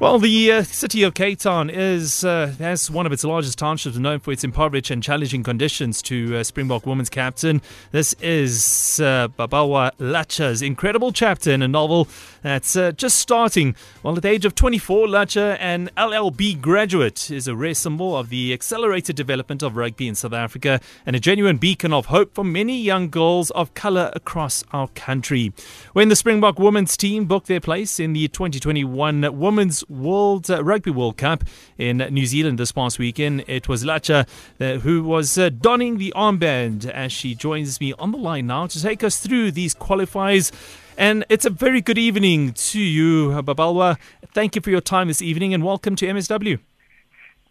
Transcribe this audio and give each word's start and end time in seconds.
Well, 0.00 0.18
the 0.18 0.50
uh, 0.50 0.62
city 0.62 1.02
of 1.02 1.12
Cape 1.12 1.40
Town 1.40 1.68
is 1.68 2.24
uh, 2.24 2.54
has 2.58 2.90
one 2.90 3.04
of 3.04 3.12
its 3.12 3.22
largest 3.22 3.58
townships, 3.58 3.98
known 3.98 4.18
for 4.18 4.32
its 4.32 4.42
impoverished 4.42 4.90
and 4.90 5.02
challenging 5.02 5.42
conditions. 5.42 6.00
To 6.00 6.38
uh, 6.38 6.42
Springbok 6.42 6.86
women's 6.86 7.10
captain, 7.10 7.60
this 7.92 8.14
is 8.14 8.98
uh, 9.04 9.28
Babalwa 9.28 9.92
Latsha's 9.98 10.62
incredible 10.62 11.12
chapter 11.12 11.50
in 11.50 11.60
a 11.60 11.68
novel 11.68 12.08
that's 12.40 12.76
uh, 12.76 12.92
just 12.92 13.18
starting. 13.18 13.76
Well, 14.02 14.16
at 14.16 14.22
the 14.22 14.30
age 14.30 14.46
of 14.46 14.54
24, 14.54 15.06
Latsha, 15.06 15.58
an 15.60 15.90
LLB 15.98 16.62
graduate, 16.62 17.30
is 17.30 17.46
a 17.46 17.54
rare 17.54 17.74
symbol 17.74 18.16
of 18.16 18.30
the 18.30 18.54
accelerated 18.54 19.16
development 19.16 19.62
of 19.62 19.76
rugby 19.76 20.08
in 20.08 20.14
South 20.14 20.32
Africa 20.32 20.80
and 21.04 21.14
a 21.14 21.20
genuine 21.20 21.58
beacon 21.58 21.92
of 21.92 22.06
hope 22.06 22.34
for 22.34 22.42
many 22.42 22.80
young 22.80 23.10
girls 23.10 23.50
of 23.50 23.74
colour 23.74 24.10
across 24.14 24.64
our 24.72 24.88
country. 24.88 25.52
When 25.92 26.08
the 26.08 26.16
Springbok 26.16 26.58
women's 26.58 26.96
team 26.96 27.26
booked 27.26 27.48
their 27.48 27.60
place 27.60 28.00
in 28.00 28.14
the 28.14 28.28
2021 28.28 29.38
Women's 29.38 29.84
World 29.90 30.50
uh, 30.50 30.62
Rugby 30.62 30.90
World 30.90 31.16
Cup 31.16 31.44
in 31.76 31.98
New 31.98 32.24
Zealand 32.24 32.58
this 32.58 32.72
past 32.72 32.98
weekend. 32.98 33.44
It 33.46 33.68
was 33.68 33.84
Latsha 33.84 34.26
uh, 34.60 34.78
who 34.80 35.02
was 35.02 35.36
uh, 35.36 35.50
donning 35.50 35.98
the 35.98 36.12
armband 36.16 36.88
as 36.88 37.12
she 37.12 37.34
joins 37.34 37.80
me 37.80 37.92
on 37.94 38.12
the 38.12 38.18
line 38.18 38.46
now 38.46 38.66
to 38.68 38.80
take 38.80 39.02
us 39.02 39.18
through 39.18 39.50
these 39.52 39.74
qualifiers. 39.74 40.52
And 40.96 41.24
it's 41.28 41.44
a 41.44 41.50
very 41.50 41.80
good 41.80 41.98
evening 41.98 42.52
to 42.52 42.80
you, 42.80 43.30
Babalwa. 43.42 43.98
Thank 44.32 44.54
you 44.54 44.62
for 44.62 44.70
your 44.70 44.80
time 44.80 45.08
this 45.08 45.20
evening 45.20 45.52
and 45.52 45.64
welcome 45.64 45.96
to 45.96 46.06
MSW. 46.06 46.60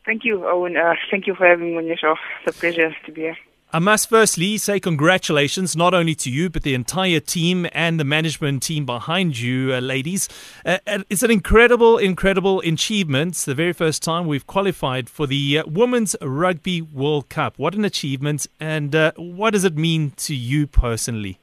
Thank 0.06 0.24
you, 0.24 0.48
Owen. 0.48 0.78
Uh, 0.78 0.94
thank 1.12 1.28
you 1.28 1.36
for 1.36 1.46
having 1.46 1.72
me 1.72 1.78
on 1.78 1.86
your 1.86 1.98
show. 1.98 2.16
It's 2.46 2.56
a 2.56 2.60
pleasure 2.60 2.96
to 3.06 3.12
be 3.12 3.22
here. 3.22 3.38
I 3.72 3.78
must 3.78 4.10
firstly 4.10 4.58
say 4.58 4.80
congratulations 4.80 5.76
not 5.76 5.94
only 5.94 6.16
to 6.16 6.32
you, 6.32 6.50
but 6.50 6.64
the 6.64 6.74
entire 6.74 7.20
team 7.20 7.68
and 7.72 8.00
the 8.00 8.04
management 8.04 8.64
team 8.64 8.84
behind 8.84 9.38
you, 9.38 9.76
uh, 9.76 9.80
ladies. 9.80 10.28
Uh, 10.66 10.80
it's 10.88 11.22
an 11.22 11.30
incredible, 11.30 12.00
incredible 12.00 12.62
achievement. 12.62 13.34
It's 13.34 13.46
the 13.46 13.54
very 13.54 13.74
first 13.74 14.02
time 14.02 14.26
we've 14.26 14.48
qualified 14.48 15.08
for 15.08 15.28
the 15.28 15.60
uh, 15.60 15.64
Women's 15.68 16.16
Rugby 16.20 16.82
World 16.82 17.30
Cup. 17.30 17.60
What 17.60 17.76
an 17.76 17.86
achievement, 17.86 18.48
and 18.60 18.96
uh, 18.96 19.12
what 19.18 19.52
does 19.52 19.64
it 19.64 19.78
mean 19.78 20.14
to 20.18 20.34
you 20.34 20.66
personally? 20.66 21.38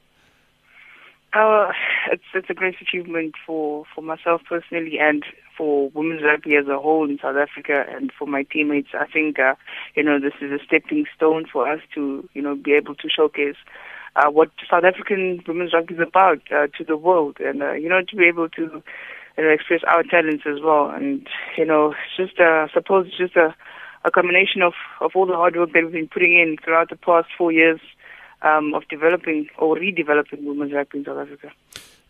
Uh, 1.32 1.70
it's 2.10 2.24
it's 2.34 2.50
a 2.50 2.54
great 2.54 2.76
achievement 2.80 3.34
for, 3.46 3.84
for 3.94 4.02
myself 4.02 4.42
personally 4.48 4.98
and 5.00 5.24
for 5.56 5.90
women's 5.90 6.22
rugby 6.22 6.56
as 6.56 6.66
a 6.68 6.78
whole 6.78 7.08
in 7.08 7.18
South 7.18 7.36
Africa 7.36 7.84
and 7.88 8.12
for 8.18 8.26
my 8.26 8.42
teammates. 8.42 8.88
I 8.94 9.06
think 9.06 9.38
uh, 9.38 9.54
you 9.94 10.02
know 10.02 10.18
this 10.20 10.34
is 10.40 10.50
a 10.52 10.64
stepping 10.64 11.06
stone 11.14 11.46
for 11.50 11.68
us 11.70 11.80
to 11.94 12.28
you 12.34 12.42
know 12.42 12.54
be 12.54 12.72
able 12.72 12.94
to 12.96 13.08
showcase 13.08 13.56
uh, 14.16 14.30
what 14.30 14.50
South 14.70 14.84
African 14.84 15.42
women's 15.46 15.72
rugby 15.72 15.94
is 15.94 16.00
about 16.00 16.40
uh, 16.50 16.66
to 16.78 16.84
the 16.84 16.96
world, 16.96 17.38
and 17.40 17.62
uh, 17.62 17.72
you 17.72 17.88
know 17.88 18.00
to 18.02 18.16
be 18.16 18.24
able 18.26 18.48
to 18.50 18.82
you 19.36 19.44
know 19.44 19.50
express 19.50 19.80
our 19.86 20.02
talents 20.02 20.44
as 20.46 20.60
well. 20.62 20.88
And 20.90 21.26
you 21.56 21.64
know, 21.64 21.92
it's 21.92 22.16
just 22.16 22.40
uh, 22.40 22.66
I 22.66 22.68
suppose 22.72 23.06
it's 23.08 23.18
just 23.18 23.36
a 23.36 23.54
a 24.04 24.10
combination 24.10 24.62
of 24.62 24.74
of 25.00 25.12
all 25.14 25.26
the 25.26 25.34
hard 25.34 25.56
work 25.56 25.72
that 25.72 25.82
we've 25.82 25.92
been 25.92 26.08
putting 26.08 26.38
in 26.38 26.56
throughout 26.62 26.90
the 26.90 26.96
past 26.96 27.28
four 27.36 27.52
years 27.52 27.80
um, 28.42 28.74
of 28.74 28.88
developing 28.88 29.48
or 29.58 29.76
redeveloping 29.76 30.44
women's 30.44 30.72
rugby 30.72 30.98
in 30.98 31.04
South 31.04 31.18
Africa. 31.18 31.52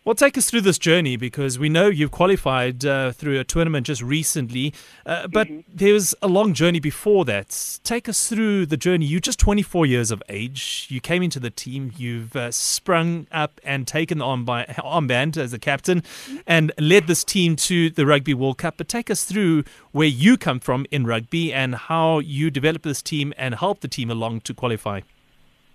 Well, 0.07 0.15
take 0.15 0.37
us 0.37 0.49
through 0.49 0.61
this 0.61 0.77
journey 0.77 1.17
because 1.17 1.59
we 1.59 1.67
know 1.67 1.87
you've 1.87 2.11
qualified 2.11 2.85
uh, 2.85 3.11
through 3.11 3.41
a 3.41 3.43
tournament 3.43 3.87
just 3.87 4.01
recently, 4.01 4.73
uh, 5.05 5.27
but 5.27 5.49
mm-hmm. 5.49 5.59
there's 5.67 6.15
a 6.21 6.29
long 6.29 6.53
journey 6.53 6.79
before 6.79 7.25
that. 7.25 7.79
Take 7.83 8.07
us 8.07 8.29
through 8.29 8.67
the 8.67 8.77
journey. 8.77 9.05
You're 9.05 9.19
just 9.19 9.37
24 9.37 9.85
years 9.85 10.09
of 10.09 10.23
age. 10.29 10.87
You 10.89 11.01
came 11.01 11.23
into 11.23 11.41
the 11.41 11.49
team. 11.49 11.91
You've 11.97 12.37
uh, 12.37 12.51
sprung 12.51 13.27
up 13.33 13.59
and 13.65 13.85
taken 13.85 14.19
the 14.19 14.23
armband 14.25 15.35
as 15.35 15.51
a 15.51 15.59
captain 15.59 16.03
and 16.47 16.71
led 16.79 17.07
this 17.07 17.25
team 17.25 17.57
to 17.57 17.89
the 17.89 18.05
Rugby 18.05 18.33
World 18.33 18.59
Cup. 18.59 18.75
But 18.77 18.87
take 18.87 19.09
us 19.09 19.25
through 19.25 19.65
where 19.91 20.07
you 20.07 20.37
come 20.37 20.61
from 20.61 20.85
in 20.89 21.05
rugby 21.05 21.53
and 21.53 21.75
how 21.75 22.19
you 22.19 22.49
developed 22.49 22.85
this 22.85 23.01
team 23.01 23.33
and 23.37 23.55
helped 23.55 23.81
the 23.81 23.89
team 23.89 24.09
along 24.09 24.39
to 24.41 24.53
qualify. 24.53 25.01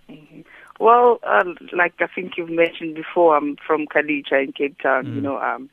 Mm-hmm. 0.09 0.41
Well, 0.83 1.21
um, 1.23 1.55
like 1.71 1.93
I 2.01 2.07
think 2.13 2.33
you've 2.35 2.49
mentioned 2.49 2.95
before, 2.95 3.37
I'm 3.37 3.55
from 3.65 3.87
Khayelitsha 3.87 4.43
in 4.43 4.51
Cape 4.51 4.77
Town. 4.81 5.05
Mm. 5.05 5.15
You 5.15 5.21
know, 5.21 5.37
um, 5.37 5.69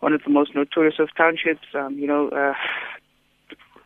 one 0.00 0.12
of 0.12 0.24
the 0.24 0.30
most 0.30 0.52
notorious 0.52 0.98
of 0.98 1.14
townships. 1.16 1.68
Um, 1.74 1.96
you 1.96 2.08
know, 2.08 2.28
uh, 2.30 2.54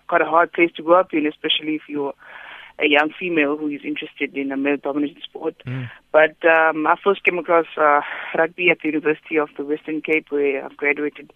quite 0.08 0.22
a 0.22 0.24
hard 0.24 0.50
place 0.50 0.70
to 0.76 0.82
grow 0.82 0.98
up 0.98 1.12
in, 1.12 1.26
especially 1.26 1.74
if 1.74 1.82
you're 1.88 2.14
a 2.78 2.88
young 2.88 3.12
female 3.20 3.58
who 3.58 3.68
is 3.68 3.82
interested 3.84 4.34
in 4.34 4.50
a 4.50 4.56
male-dominated 4.56 5.22
sport. 5.22 5.56
Mm. 5.66 5.90
But 6.10 6.36
um, 6.48 6.86
I 6.86 6.96
first 7.04 7.22
came 7.22 7.38
across 7.38 7.66
uh, 7.76 8.00
rugby 8.34 8.70
at 8.70 8.78
the 8.80 8.88
University 8.88 9.36
of 9.36 9.50
the 9.58 9.66
Western 9.66 10.00
Cape, 10.00 10.28
where 10.30 10.64
I've 10.64 10.78
graduated 10.78 11.34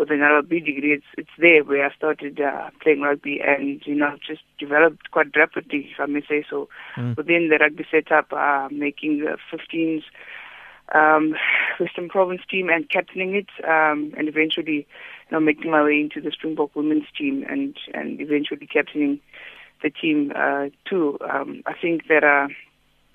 with 0.00 0.10
an 0.10 0.20
LLB 0.20 0.64
degree, 0.64 0.94
it's 0.94 1.04
it's 1.18 1.30
there 1.38 1.62
where 1.62 1.86
I 1.86 1.94
started 1.94 2.40
uh, 2.40 2.70
playing 2.82 3.02
rugby 3.02 3.40
and 3.46 3.82
you 3.84 3.94
know 3.94 4.16
just 4.26 4.40
developed 4.58 5.10
quite 5.10 5.36
rapidly, 5.36 5.90
if 5.92 6.00
I 6.00 6.06
may 6.06 6.22
say 6.26 6.44
so, 6.48 6.68
mm. 6.96 7.16
within 7.16 7.50
the 7.50 7.58
rugby 7.58 7.84
setup, 7.90 8.32
uh, 8.32 8.68
making 8.72 9.18
the 9.18 9.36
15s 9.52 10.02
um, 10.94 11.34
Western 11.78 12.08
Province 12.08 12.40
team 12.50 12.70
and 12.70 12.88
captaining 12.88 13.34
it, 13.34 13.48
um, 13.68 14.14
and 14.16 14.26
eventually, 14.26 14.86
you 15.28 15.32
know, 15.32 15.40
making 15.40 15.70
my 15.70 15.84
way 15.84 16.00
into 16.00 16.20
the 16.22 16.32
Springbok 16.32 16.74
women's 16.74 17.06
team 17.16 17.44
and 17.48 17.76
and 17.92 18.20
eventually 18.20 18.66
captaining 18.66 19.20
the 19.82 19.90
team 19.90 20.32
uh, 20.34 20.70
too. 20.88 21.18
Um, 21.30 21.62
I 21.66 21.74
think 21.80 22.08
that. 22.08 22.24
Uh, 22.24 22.48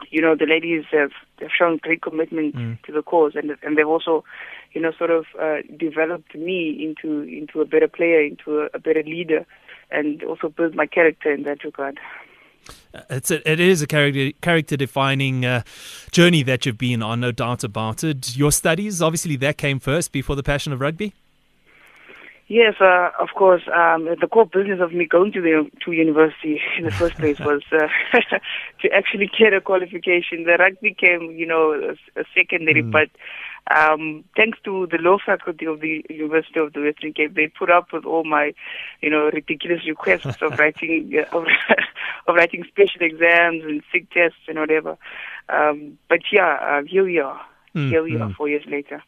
you 0.09 0.21
know, 0.21 0.35
the 0.35 0.45
ladies 0.45 0.85
have, 0.91 1.11
have 1.39 1.51
shown 1.57 1.77
great 1.81 2.01
commitment 2.01 2.55
mm. 2.55 2.81
to 2.83 2.91
the 2.91 3.01
cause, 3.01 3.33
and 3.35 3.55
and 3.63 3.77
they've 3.77 3.87
also, 3.87 4.23
you 4.73 4.81
know, 4.81 4.91
sort 4.97 5.11
of 5.11 5.25
uh, 5.39 5.57
developed 5.77 6.35
me 6.35 6.83
into 6.83 7.21
into 7.21 7.61
a 7.61 7.65
better 7.65 7.87
player, 7.87 8.21
into 8.21 8.61
a, 8.61 8.69
a 8.73 8.79
better 8.79 9.03
leader, 9.03 9.45
and 9.91 10.23
also 10.23 10.49
built 10.49 10.75
my 10.75 10.85
character 10.85 11.31
in 11.33 11.43
that 11.43 11.63
regard. 11.63 11.99
Uh, 12.93 13.01
it's 13.09 13.31
a, 13.31 13.49
it 13.49 13.59
is 13.59 13.81
a 13.81 13.87
character 13.87 14.31
character 14.41 14.77
defining 14.77 15.45
uh, 15.45 15.63
journey 16.11 16.43
that 16.43 16.65
you've 16.65 16.77
been 16.77 17.01
on, 17.01 17.19
no 17.19 17.31
doubt 17.31 17.63
about 17.63 18.03
it. 18.03 18.35
Your 18.35 18.51
studies, 18.51 19.01
obviously, 19.01 19.35
that 19.37 19.57
came 19.57 19.79
first 19.79 20.11
before 20.11 20.35
the 20.35 20.43
passion 20.43 20.73
of 20.73 20.81
rugby. 20.81 21.13
Yes, 22.47 22.75
uh, 22.79 23.09
of 23.19 23.29
course. 23.35 23.63
Um, 23.75 24.05
the 24.05 24.27
core 24.31 24.45
business 24.45 24.79
of 24.79 24.93
me 24.93 25.05
going 25.05 25.31
to 25.31 25.41
the 25.41 25.67
to 25.83 25.91
university 25.91 26.61
in 26.77 26.85
the 26.85 26.91
first 26.91 27.15
place 27.15 27.39
was 27.39 27.63
uh, 27.71 27.87
to 28.81 28.91
actually 28.93 29.31
get 29.37 29.53
a 29.53 29.61
qualification. 29.61 30.43
The 30.43 30.57
rugby 30.59 30.93
came, 30.93 31.31
you 31.31 31.47
know, 31.47 31.73
a, 31.73 32.19
a 32.19 32.23
secondary, 32.35 32.83
mm. 32.83 32.91
but 32.91 33.09
um, 33.75 34.23
thanks 34.35 34.59
to 34.63 34.87
the 34.91 34.99
law 34.99 35.17
faculty 35.25 35.65
of 35.65 35.79
the 35.79 36.05
University 36.07 36.59
of 36.59 36.73
the 36.73 36.81
Western 36.81 37.13
Cape, 37.13 37.33
they 37.33 37.47
put 37.47 37.71
up 37.71 37.91
with 37.91 38.05
all 38.05 38.23
my, 38.23 38.53
you 39.01 39.09
know, 39.09 39.31
ridiculous 39.33 39.81
requests 39.87 40.39
of 40.41 40.51
writing 40.59 41.11
uh, 41.17 41.35
of, 41.35 41.45
of 42.27 42.35
writing 42.35 42.63
special 42.67 43.01
exams 43.01 43.63
and 43.63 43.81
SIG 43.91 44.07
tests 44.11 44.37
and 44.47 44.59
whatever. 44.59 44.97
Um, 45.49 45.97
but 46.09 46.19
yeah, 46.31 46.57
uh, 46.61 46.83
here 46.87 47.05
we 47.05 47.17
are. 47.19 47.41
Mm. 47.73 47.89
Here 47.89 48.03
we 48.03 48.11
mm. 48.11 48.21
are, 48.21 48.33
four 48.35 48.49
years 48.49 48.65
later. 48.67 49.01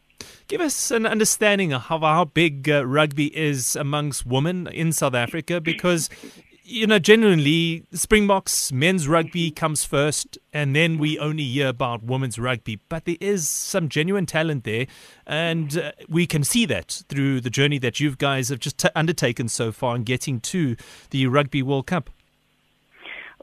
Give 0.48 0.62
us 0.62 0.90
an 0.90 1.04
understanding 1.04 1.74
of 1.74 1.82
how, 1.82 2.24
big 2.24 2.70
uh, 2.70 2.86
rugby 2.86 3.26
is 3.36 3.76
amongst 3.76 4.24
women 4.24 4.66
in 4.68 4.92
South 4.92 5.12
Africa 5.12 5.60
because, 5.60 6.08
you 6.64 6.86
know, 6.86 6.98
genuinely, 6.98 7.84
Springboks 7.92 8.72
men's 8.72 9.06
rugby 9.06 9.50
comes 9.50 9.84
first 9.84 10.38
and 10.50 10.74
then 10.74 10.96
we 10.96 11.18
only 11.18 11.44
hear 11.44 11.68
about 11.68 12.02
women's 12.02 12.38
rugby. 12.38 12.80
But 12.88 13.04
there 13.04 13.18
is 13.20 13.46
some 13.46 13.90
genuine 13.90 14.24
talent 14.24 14.64
there 14.64 14.86
and 15.26 15.76
uh, 15.76 15.92
we 16.08 16.26
can 16.26 16.42
see 16.44 16.64
that 16.64 17.02
through 17.10 17.42
the 17.42 17.50
journey 17.50 17.76
that 17.80 18.00
you 18.00 18.16
guys 18.16 18.48
have 18.48 18.58
just 18.58 18.78
t- 18.78 18.88
undertaken 18.96 19.48
so 19.48 19.70
far 19.70 19.96
in 19.96 20.04
getting 20.04 20.40
to 20.40 20.76
the 21.10 21.26
Rugby 21.26 21.62
World 21.62 21.86
Cup. 21.88 22.08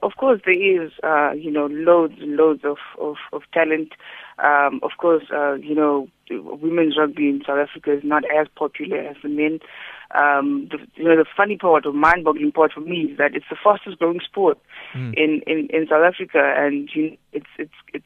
Of 0.01 0.13
course, 0.17 0.41
there 0.43 0.59
is, 0.59 0.91
uh, 1.03 1.33
you 1.33 1.51
know, 1.51 1.67
loads 1.67 2.15
and 2.19 2.35
loads 2.35 2.61
of, 2.63 2.77
of, 2.99 3.17
of 3.31 3.43
talent. 3.53 3.93
Um, 4.37 4.81
of 4.83 4.91
course, 4.97 5.23
uh, 5.33 5.53
you 5.53 5.75
know, 5.75 6.07
women's 6.29 6.97
rugby 6.97 7.29
in 7.29 7.41
South 7.45 7.57
Africa 7.57 7.93
is 7.93 8.03
not 8.03 8.23
as 8.25 8.47
popular 8.55 8.97
as 8.97 9.15
the 9.23 9.29
men. 9.29 9.59
Um, 10.13 10.67
the, 10.69 10.77
you 10.95 11.05
know, 11.05 11.15
the 11.15 11.25
funny 11.35 11.57
part 11.57 11.85
or 11.85 11.93
mind-boggling 11.93 12.51
part 12.51 12.73
for 12.73 12.81
me 12.81 13.11
is 13.11 13.17
that 13.17 13.35
it's 13.35 13.45
the 13.49 13.57
fastest-growing 13.61 14.19
sport 14.25 14.57
mm. 14.93 15.13
in, 15.15 15.41
in 15.47 15.67
in 15.71 15.87
South 15.89 16.03
Africa, 16.05 16.53
and 16.57 16.89
you 16.93 17.11
know, 17.11 17.17
it's 17.33 17.49
it's 17.57 17.73
it's 17.93 18.05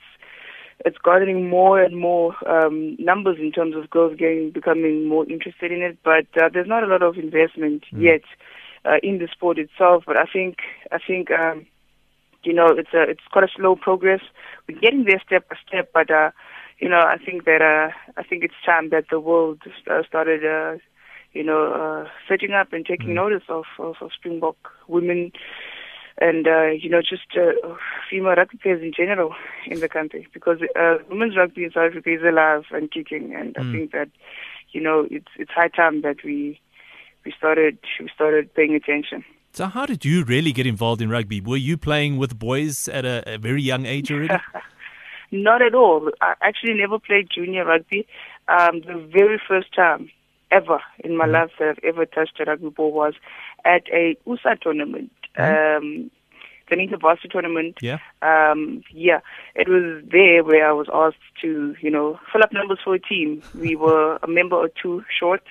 it's 0.85 0.97
garnering 0.97 1.49
more 1.49 1.81
and 1.81 1.97
more 1.97 2.35
um, 2.47 2.95
numbers 2.99 3.37
in 3.39 3.51
terms 3.51 3.75
of 3.75 3.89
girls 3.89 4.17
getting 4.17 4.51
becoming 4.51 5.07
more 5.07 5.29
interested 5.29 5.71
in 5.71 5.81
it. 5.81 5.97
But 6.03 6.27
uh, 6.41 6.49
there's 6.53 6.67
not 6.67 6.83
a 6.83 6.87
lot 6.87 7.03
of 7.03 7.17
investment 7.17 7.83
mm. 7.93 8.03
yet 8.03 8.21
uh, 8.85 8.97
in 9.03 9.17
the 9.17 9.27
sport 9.31 9.57
itself. 9.57 10.03
But 10.05 10.17
I 10.17 10.25
think 10.31 10.57
I 10.91 10.99
think 11.05 11.31
um, 11.31 11.65
you 12.49 12.55
know 12.57 12.67
it's 12.81 12.93
a 12.93 13.03
it's 13.13 13.27
quite 13.31 13.43
a 13.43 13.55
slow 13.55 13.75
progress. 13.75 14.21
We're 14.67 14.79
getting 14.79 15.03
there 15.05 15.21
step 15.25 15.47
by 15.49 15.55
step, 15.67 15.91
but 15.93 16.09
uh, 16.09 16.31
you 16.79 16.89
know, 16.89 16.99
I 16.99 17.17
think 17.23 17.45
that 17.45 17.61
uh, 17.61 17.91
I 18.17 18.23
think 18.23 18.43
it's 18.43 18.65
time 18.65 18.89
that 18.89 19.05
the 19.11 19.19
world 19.19 19.61
uh, 19.89 20.01
started, 20.07 20.45
uh, 20.45 20.77
you 21.33 21.43
know, 21.43 21.61
uh, 21.73 22.09
setting 22.27 22.53
up 22.53 22.73
and 22.73 22.85
taking 22.85 23.09
mm. 23.09 23.15
notice 23.15 23.43
of, 23.49 23.65
of, 23.77 23.95
of 24.01 24.11
Springbok 24.17 24.57
women 24.87 25.31
and 26.21 26.47
uh, 26.47 26.67
you 26.67 26.89
know 26.89 27.01
just 27.01 27.37
uh, 27.37 27.75
female 28.09 28.35
rugby 28.35 28.57
players 28.57 28.81
in 28.81 28.91
general 28.95 29.33
in 29.67 29.79
the 29.79 29.89
country 29.89 30.27
because 30.33 30.57
uh, 30.77 30.97
women's 31.09 31.37
rugby 31.37 31.63
in 31.63 31.71
South 31.71 31.91
Africa 31.91 32.13
is 32.13 32.23
alive 32.27 32.63
and 32.71 32.91
kicking, 32.91 33.33
and 33.35 33.55
mm. 33.55 33.61
I 33.61 33.71
think 33.71 33.91
that 33.91 34.09
you 34.71 34.81
know 34.81 35.07
it's 35.09 35.31
it's 35.37 35.51
high 35.51 35.69
time 35.69 36.01
that 36.01 36.17
we 36.23 36.59
we 37.25 37.33
started 37.37 37.77
we 37.99 38.09
started 38.13 38.53
paying 38.53 38.75
attention. 38.75 39.23
So, 39.59 39.65
how 39.65 39.85
did 39.85 40.05
you 40.05 40.23
really 40.23 40.53
get 40.53 40.65
involved 40.65 41.01
in 41.01 41.09
rugby? 41.09 41.41
Were 41.41 41.57
you 41.57 41.75
playing 41.75 42.15
with 42.15 42.39
boys 42.39 42.87
at 42.87 43.03
a, 43.03 43.33
a 43.33 43.37
very 43.37 43.61
young 43.61 43.85
age 43.85 44.09
already? 44.09 44.41
Not 45.33 45.61
at 45.61 45.75
all. 45.75 46.11
I 46.21 46.35
actually 46.41 46.75
never 46.75 46.97
played 46.97 47.27
junior 47.29 47.65
rugby. 47.65 48.07
Um, 48.47 48.79
the 48.87 49.05
very 49.13 49.37
first 49.45 49.75
time 49.75 50.11
ever 50.49 50.79
in 50.99 51.17
my 51.17 51.25
mm-hmm. 51.25 51.33
life 51.33 51.51
that 51.59 51.67
I've 51.71 51.83
ever 51.83 52.05
touched 52.05 52.39
a 52.39 52.45
rugby 52.45 52.69
ball 52.69 52.93
was 52.93 53.15
at 53.65 53.81
a 53.91 54.15
USSA 54.25 54.61
tournament. 54.61 55.11
Mm-hmm. 55.37 55.85
Um, 55.85 56.11
the 56.69 56.77
InterVarsity 56.77 57.29
tournament. 57.29 57.79
Yeah. 57.81 57.97
Um, 58.21 58.81
yeah. 58.93 59.19
It 59.55 59.67
was 59.67 60.05
there 60.09 60.41
where 60.41 60.69
I 60.69 60.71
was 60.71 60.87
asked 60.93 61.17
to, 61.41 61.75
you 61.81 61.91
know, 61.91 62.17
fill 62.31 62.43
up 62.43 62.53
numbers 62.53 62.79
for 62.81 62.95
a 62.95 62.99
team. 62.99 63.43
We 63.59 63.75
were 63.85 64.19
a 64.23 64.27
member 64.29 64.55
or 64.55 64.69
two 64.81 65.03
short 65.19 65.41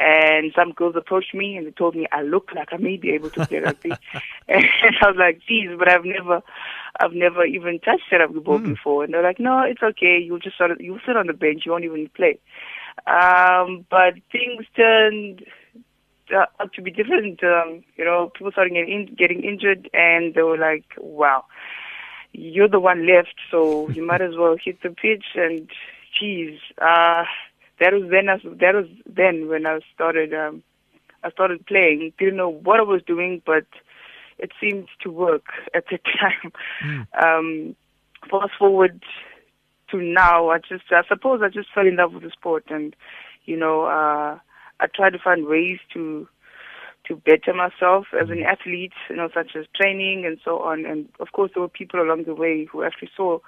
and 0.00 0.50
some 0.56 0.72
girls 0.72 0.96
approached 0.96 1.34
me 1.34 1.56
and 1.56 1.66
they 1.66 1.72
told 1.72 1.94
me 1.94 2.06
I 2.10 2.22
look 2.22 2.52
like 2.54 2.72
I 2.72 2.78
may 2.78 2.96
be 2.96 3.10
able 3.10 3.28
to 3.30 3.46
play 3.46 3.58
rugby. 3.58 3.90
and 4.48 4.64
I 5.02 5.06
was 5.06 5.16
like, 5.18 5.40
geez, 5.46 5.68
but 5.78 5.90
I've 5.90 6.06
never, 6.06 6.42
I've 6.98 7.12
never 7.12 7.44
even 7.44 7.78
touched 7.80 8.10
a 8.10 8.18
rugby 8.18 8.40
ball 8.40 8.60
mm. 8.60 8.68
before. 8.68 9.04
And 9.04 9.12
they're 9.12 9.22
like, 9.22 9.38
no, 9.38 9.60
it's 9.60 9.82
okay. 9.82 10.18
You'll 10.18 10.38
just 10.38 10.56
sort 10.56 10.70
of, 10.70 10.80
you'll 10.80 11.00
sit 11.06 11.18
on 11.18 11.26
the 11.26 11.34
bench. 11.34 11.64
You 11.66 11.72
won't 11.72 11.84
even 11.84 12.08
play. 12.16 12.38
Um, 13.06 13.84
but 13.90 14.14
things 14.32 14.64
turned 14.74 15.44
uh, 16.34 16.46
out 16.58 16.72
to 16.72 16.82
be 16.82 16.90
different. 16.90 17.44
Um, 17.44 17.84
you 17.96 18.04
know, 18.06 18.32
people 18.34 18.52
started 18.52 18.72
getting, 18.72 19.06
in, 19.08 19.14
getting 19.16 19.44
injured 19.44 19.90
and 19.92 20.32
they 20.32 20.42
were 20.42 20.56
like, 20.56 20.86
wow, 20.96 21.44
you're 22.32 22.68
the 22.68 22.80
one 22.80 23.06
left. 23.06 23.34
So 23.50 23.90
you 23.90 24.06
might 24.06 24.22
as 24.22 24.34
well 24.34 24.56
hit 24.62 24.80
the 24.82 24.88
pitch 24.88 25.26
and 25.34 25.68
geez, 26.18 26.58
uh, 26.80 27.24
that 27.80 27.92
was 27.92 28.08
then. 28.10 28.26
That 28.26 28.74
was 28.74 28.86
then 29.06 29.48
when 29.48 29.66
I 29.66 29.80
started. 29.94 30.32
Um, 30.34 30.62
I 31.22 31.30
started 31.30 31.66
playing. 31.66 32.12
Didn't 32.18 32.36
know 32.36 32.48
what 32.48 32.80
I 32.80 32.84
was 32.84 33.02
doing, 33.06 33.42
but 33.44 33.66
it 34.38 34.52
seemed 34.60 34.88
to 35.02 35.10
work 35.10 35.44
at 35.74 35.84
the 35.90 35.98
time. 36.20 36.52
Mm. 36.84 37.06
Um, 37.22 37.76
fast 38.30 38.52
forward 38.58 39.02
to 39.90 39.98
now, 39.98 40.50
I 40.50 40.58
just, 40.58 40.84
I 40.90 41.02
suppose, 41.08 41.40
I 41.42 41.48
just 41.48 41.68
fell 41.74 41.86
in 41.86 41.96
love 41.96 42.12
with 42.12 42.22
the 42.22 42.30
sport, 42.30 42.64
and 42.68 42.94
you 43.44 43.56
know, 43.56 43.84
uh, 43.84 44.38
I 44.80 44.86
tried 44.94 45.10
to 45.10 45.18
find 45.18 45.46
ways 45.46 45.78
to 45.94 46.28
to 47.10 47.16
better 47.16 47.52
myself 47.52 48.06
as 48.14 48.30
an 48.30 48.38
hmm. 48.38 48.46
athlete, 48.46 48.92
you 49.10 49.16
know, 49.16 49.28
such 49.34 49.56
as 49.58 49.66
training 49.74 50.24
and 50.24 50.38
so 50.44 50.60
on. 50.60 50.86
And 50.86 51.08
of 51.18 51.32
course, 51.32 51.50
there 51.52 51.60
were 51.60 51.68
people 51.68 52.00
along 52.00 52.24
the 52.24 52.34
way 52.34 52.66
who 52.70 52.84
actually 52.84 53.10
saw 53.16 53.40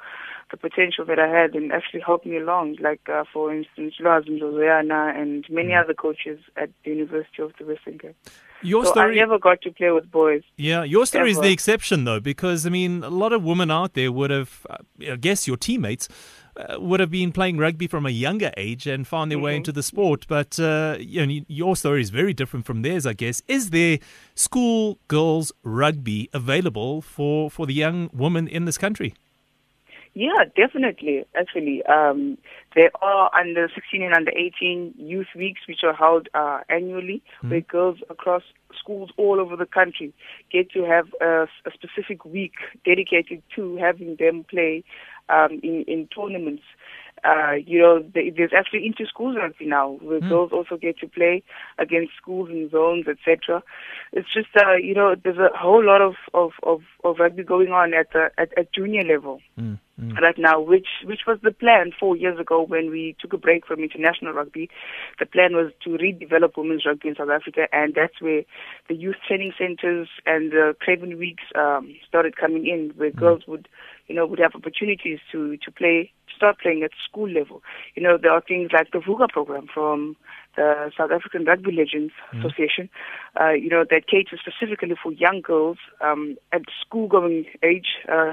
the 0.50 0.56
potential 0.56 1.05
that 1.06 1.20
I 1.20 1.29
had 1.29 1.55
and 1.55 1.73
actually 1.73 2.00
helped 2.00 2.26
me 2.26 2.38
along, 2.38 2.76
like, 2.81 3.09
uh, 3.09 3.23
for 3.32 3.55
instance, 3.55 3.94
Laz 4.00 4.25
Zoyana 4.25 5.17
and 5.17 5.47
many 5.49 5.70
mm. 5.70 5.81
other 5.81 5.94
coaches 5.94 6.41
at 6.56 6.70
the 6.85 6.91
University 6.91 7.41
of 7.41 7.53
the 7.59 7.64
Western 7.64 7.99
Cape. 7.99 8.17
Your 8.62 8.85
so 8.85 8.91
story, 8.91 9.19
I 9.19 9.25
never 9.25 9.38
got 9.38 9.62
to 9.62 9.70
play 9.70 9.91
with 9.93 10.11
boys. 10.11 10.43
Yeah, 10.56 10.82
your 10.82 11.06
story 11.06 11.31
ever. 11.31 11.38
is 11.38 11.41
the 11.41 11.53
exception, 11.53 12.05
though, 12.05 12.20
because, 12.20 12.67
I 12.67 12.70
mean, 12.70 13.03
a 13.03 13.11
lot 13.11 13.32
of 13.32 13.44
women 13.44 13.70
out 13.70 13.94
there 13.94 14.12
would 14.12 14.31
have, 14.31 14.67
uh, 14.69 14.76
I 15.12 15.17
guess 15.17 15.47
your 15.47 15.56
teammates, 15.56 16.08
uh, 16.56 16.78
would 16.81 17.00
have 17.00 17.10
been 17.10 17.32
playing 17.32 17.58
rugby 17.58 17.87
from 17.87 18.06
a 18.06 18.10
younger 18.10 18.52
age 18.56 18.87
and 18.87 19.06
found 19.06 19.31
their 19.31 19.38
mm-hmm. 19.38 19.44
way 19.44 19.56
into 19.56 19.72
the 19.72 19.82
sport. 19.82 20.26
But 20.28 20.58
uh, 20.60 20.96
you 21.00 21.26
know, 21.26 21.44
your 21.49 21.76
story 21.76 22.00
is 22.00 22.10
very 22.10 22.34
different 22.34 22.66
from 22.66 22.82
theirs, 22.82 23.06
I 23.06 23.14
guess. 23.14 23.43
Is 23.49 23.70
there 23.70 23.99
school 24.34 24.99
girls 25.08 25.52
rugby 25.62 26.28
available 26.32 27.02
for, 27.02 27.50
for 27.50 27.66
the 27.66 27.75
young 27.75 28.10
women 28.12 28.49
in 28.49 28.64
this 28.64 28.78
country? 28.78 29.14
Yeah, 30.14 30.44
definitely. 30.55 31.25
Actually, 31.35 31.82
um, 31.85 32.37
there 32.75 32.91
are 33.00 33.31
under 33.35 33.69
16 33.75 34.03
and 34.03 34.14
under 34.14 34.31
18 34.31 34.94
youth 34.99 35.29
weeks 35.35 35.62
which 35.67 35.81
are 35.85 35.94
held 35.94 36.29
uh, 36.35 36.61
annually, 36.69 37.23
mm. 37.43 37.50
where 37.50 37.61
girls 37.62 37.99
across 38.11 38.43
schools 38.79 39.11
all 39.17 39.41
over 39.41 39.56
the 39.56 39.67
country 39.67 40.12
get 40.50 40.70
to 40.73 40.85
have 40.85 41.06
a, 41.20 41.44
a 41.64 41.70
specific 41.73 42.25
week 42.26 42.53
dedicated 42.85 43.43
to 43.56 43.76
having 43.76 44.17
them 44.17 44.44
play 44.49 44.85
um, 45.31 45.61
in, 45.62 45.85
in 45.88 46.09
tournaments. 46.15 46.62
Uh, 47.25 47.53
you 47.53 47.79
know, 47.79 48.05
there's 48.12 48.50
actually 48.55 48.85
inter 48.85 49.06
schools 49.06 49.37
rugby 49.37 49.65
now, 49.65 49.97
where 50.03 50.20
mm. 50.20 50.29
girls 50.29 50.50
also 50.53 50.76
get 50.76 50.99
to 50.99 51.06
play 51.06 51.43
against 51.79 52.12
schools 52.20 52.50
in 52.50 52.69
zones, 52.69 53.06
etc. 53.06 53.62
It's 54.12 54.26
just, 54.35 54.49
uh, 54.56 54.75
you 54.75 54.93
know, 54.93 55.15
there's 55.23 55.38
a 55.38 55.56
whole 55.56 55.85
lot 55.85 56.03
of, 56.03 56.15
of, 56.35 56.50
of, 56.65 56.82
of 57.05 57.20
rugby 57.20 57.44
going 57.44 57.69
on 57.69 57.94
at 57.94 58.12
the 58.12 58.31
at, 58.37 58.49
at 58.58 58.73
junior 58.75 59.05
level. 59.05 59.41
Mm 59.58 59.79
mm. 60.02 60.19
right 60.19 60.38
now, 60.38 60.60
which 60.60 60.88
which 61.04 61.20
was 61.26 61.38
the 61.43 61.52
plan 61.52 61.93
four 61.99 62.16
years 62.16 62.38
ago 62.38 62.62
when 62.62 62.90
we 62.90 63.16
took 63.20 63.32
a 63.32 63.38
break 63.38 63.66
from 63.66 63.82
international 63.82 64.32
rugby. 64.32 64.69
The 65.19 65.26
plan 65.26 65.54
was 65.54 65.72
to 65.84 65.90
redevelop 65.90 66.56
women's 66.56 66.87
rugby 66.87 67.08
in 67.08 67.16
South 67.16 67.31
Africa, 67.31 67.69
and 67.72 67.94
that's 67.94 68.20
where 68.20 68.43
the 68.88 68.94
youth 68.94 69.16
training 69.26 69.52
centers 69.58 70.08
and 70.26 70.52
the 70.52 70.75
Craven 70.81 71.19
Weeks 71.19 71.44
um, 71.54 71.94
started 72.06 72.37
coming 72.37 72.66
in, 72.66 72.93
where 72.96 73.10
mm. 73.10 73.16
girls 73.16 73.43
would, 73.46 73.69
you 74.06 74.14
know, 74.14 74.26
would 74.26 74.38
have 74.38 74.54
opportunities 74.54 75.19
to 75.31 75.56
to 75.58 75.70
play, 75.70 76.12
start 76.37 76.58
playing 76.60 76.82
at 76.82 76.90
school 77.08 77.28
level. 77.28 77.62
You 77.94 78.02
know, 78.02 78.19
there 78.20 78.32
are 78.32 78.43
things 78.43 78.70
like 78.72 78.90
the 78.93 78.98
VUCA 78.98 79.28
program 79.28 79.66
from 79.72 80.16
the 80.56 80.90
South 80.96 81.10
African 81.10 81.44
Rugby 81.44 81.72
Legends 81.72 82.12
mm. 82.32 82.40
Association, 82.40 82.88
uh, 83.40 83.50
you 83.50 83.69
know, 83.69 83.84
that 83.88 84.06
caters 84.06 84.40
specifically 84.40 84.94
for 85.02 85.12
young 85.12 85.40
girls 85.40 85.78
um, 86.00 86.37
at 86.52 86.62
school-going 86.84 87.46
age. 87.62 87.98
Uh, 88.10 88.32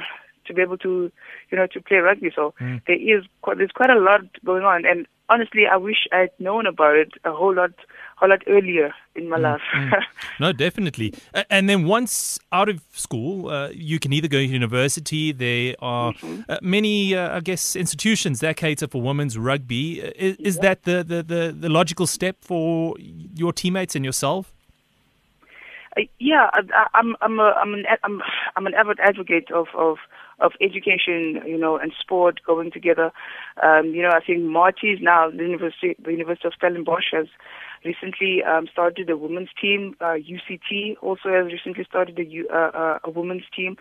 to 0.50 0.54
be 0.54 0.62
able 0.62 0.78
to, 0.80 1.12
you 1.50 1.58
know, 1.58 1.68
to 1.68 1.82
play 1.82 1.98
rugby. 1.98 2.32
So 2.36 2.54
mm. 2.60 2.82
there 2.86 2.98
is 2.98 3.24
quite, 3.42 3.58
there's 3.58 3.72
quite 3.72 3.90
a 3.90 4.00
lot 4.00 4.22
going 4.44 4.64
on, 4.64 4.86
and 4.86 5.08
honestly, 5.30 5.64
I 5.72 5.78
wish 5.78 6.08
I'd 6.12 6.32
known 6.40 6.66
about 6.66 6.96
it 6.96 7.14
a 7.24 7.32
whole 7.32 7.56
lot, 7.56 7.72
whole 8.18 8.30
lot 8.30 8.42
earlier 8.48 8.94
in 9.16 9.30
my 9.30 9.38
mm. 9.38 9.44
life. 9.44 9.62
mm. 9.74 9.92
No, 10.40 10.52
definitely. 10.52 11.14
And 11.50 11.70
then 11.70 11.86
once 11.86 12.40
out 12.52 12.70
of 12.70 12.82
school, 12.92 13.50
uh, 13.50 13.70
you 13.70 14.00
can 14.00 14.12
either 14.12 14.28
go 14.28 14.40
to 14.40 14.46
university. 14.46 15.32
There 15.32 15.76
are 15.80 16.14
mm-hmm. 16.14 16.42
uh, 16.50 16.58
many, 16.62 17.16
uh, 17.16 17.38
I 17.38 17.40
guess, 17.42 17.76
institutions 17.76 18.40
that 18.40 18.58
cater 18.58 18.88
for 18.88 19.02
women's 19.02 19.38
rugby. 19.38 20.04
Uh, 20.04 20.12
is, 20.16 20.36
is 20.38 20.56
yeah. 20.56 20.62
that 20.62 20.84
the, 20.84 21.04
the, 21.04 21.24
the, 21.24 21.56
the 21.58 21.70
logical 21.70 22.08
step 22.08 22.38
for 22.42 22.96
your 23.00 23.54
teammates 23.54 23.96
and 23.96 24.04
yourself? 24.04 24.54
Uh, 25.98 26.02
yeah, 26.20 26.50
I, 26.54 26.88
I'm 26.94 27.16
I'm 27.22 27.40
a, 27.40 27.54
I'm 27.58 27.74
an 27.74 27.86
I'm 28.04 28.22
I'm 28.56 28.68
an 28.68 28.74
avid 28.76 29.00
advocate 29.00 29.50
of 29.52 29.68
of 29.76 29.98
of 30.40 30.52
education, 30.62 31.42
you 31.46 31.58
know, 31.58 31.78
and 31.78 31.92
sport 32.00 32.40
going 32.46 32.72
together. 32.72 33.12
Um, 33.62 33.88
you 33.88 34.02
know, 34.02 34.10
I 34.10 34.20
think 34.26 34.40
Maties 34.40 35.02
now 35.02 35.30
the 35.30 35.44
University 35.44 35.96
the 36.04 36.12
University 36.12 36.48
of 36.48 36.54
Stellenbosch 36.54 37.12
has 37.14 37.28
recently 37.86 38.44
um, 38.44 38.68
started 38.72 39.10
a 39.10 39.18
women's 39.18 39.50
team. 39.60 39.96
Uh, 40.02 40.16
UCT 40.16 40.96
also 41.02 41.30
has 41.30 41.52
recently 41.52 41.84
started 41.84 42.20
a, 42.20 42.54
uh, 42.54 42.72
uh, 42.78 43.00
a 43.04 43.10
women's 43.10 43.46
team. 43.56 43.78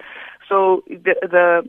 So 0.48 0.82
the 0.88 1.14
the 1.22 1.68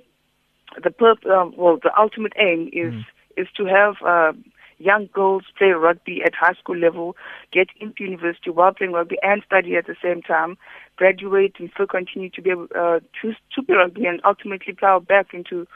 the 0.84 0.90
perp, 0.90 1.26
uh, 1.26 1.50
well 1.56 1.80
the 1.82 1.92
ultimate 1.98 2.34
aim 2.38 2.70
is 2.74 2.94
mm. 2.94 3.06
is 3.38 3.48
to 3.58 3.66
have. 3.66 4.36
Young 4.80 5.10
girls 5.14 5.44
play 5.58 5.68
rugby 5.68 6.22
at 6.26 6.34
high 6.34 6.54
school 6.54 6.78
level, 6.78 7.16
get 7.52 7.68
into 7.80 8.04
university 8.04 8.50
while 8.50 8.74
playing 8.74 8.94
rugby 8.94 9.18
and 9.22 9.44
study 9.46 9.76
at 9.76 9.88
the 9.88 9.96
same 10.02 10.22
time, 10.22 10.58
graduate 10.96 11.56
and 11.60 11.70
still 11.74 11.88
continue 11.88 12.30
to 12.30 12.42
be 12.42 12.50
able 12.50 12.68
uh, 12.76 13.00
to, 13.22 13.34
to 13.54 13.62
play 13.62 13.76
rugby 13.76 14.06
and 14.06 14.22
ultimately 14.24 14.74
plow 14.74 15.00
back 15.00 15.34
into 15.34 15.68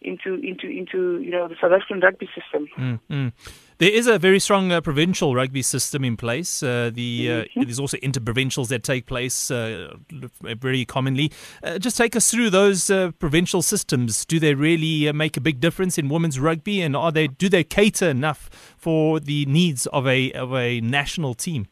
into 0.00 0.34
into 0.34 0.66
into 0.68 1.20
you 1.20 1.30
know 1.30 1.48
the 1.48 1.56
South 1.60 1.72
African 1.72 2.00
rugby 2.00 2.28
system. 2.34 2.68
Mm-hmm. 2.78 3.28
There 3.78 3.92
is 3.92 4.08
a 4.08 4.18
very 4.18 4.40
strong 4.40 4.72
uh, 4.72 4.80
provincial 4.80 5.36
rugby 5.36 5.62
system 5.62 6.04
in 6.04 6.16
place. 6.16 6.64
Uh, 6.64 6.90
the 6.92 7.30
uh, 7.30 7.32
mm-hmm. 7.32 7.62
there's 7.62 7.78
also 7.78 7.96
interprovincials 7.98 8.66
that 8.68 8.82
take 8.82 9.06
place 9.06 9.52
uh, 9.52 9.94
very 10.40 10.84
commonly. 10.84 11.30
Uh, 11.62 11.78
just 11.78 11.96
take 11.96 12.16
us 12.16 12.28
through 12.28 12.50
those 12.50 12.90
uh, 12.90 13.12
provincial 13.20 13.62
systems. 13.62 14.24
Do 14.24 14.40
they 14.40 14.54
really 14.54 15.12
make 15.12 15.36
a 15.36 15.40
big 15.40 15.60
difference 15.60 15.96
in 15.96 16.08
women's 16.08 16.40
rugby, 16.40 16.82
and 16.82 16.96
are 16.96 17.12
they 17.12 17.28
do 17.28 17.48
they 17.48 17.62
cater 17.62 18.10
enough 18.10 18.50
for 18.76 19.20
the 19.20 19.46
needs 19.46 19.86
of 19.86 20.08
a 20.08 20.32
of 20.32 20.52
a 20.52 20.80
national 20.80 21.34
team? 21.34 21.68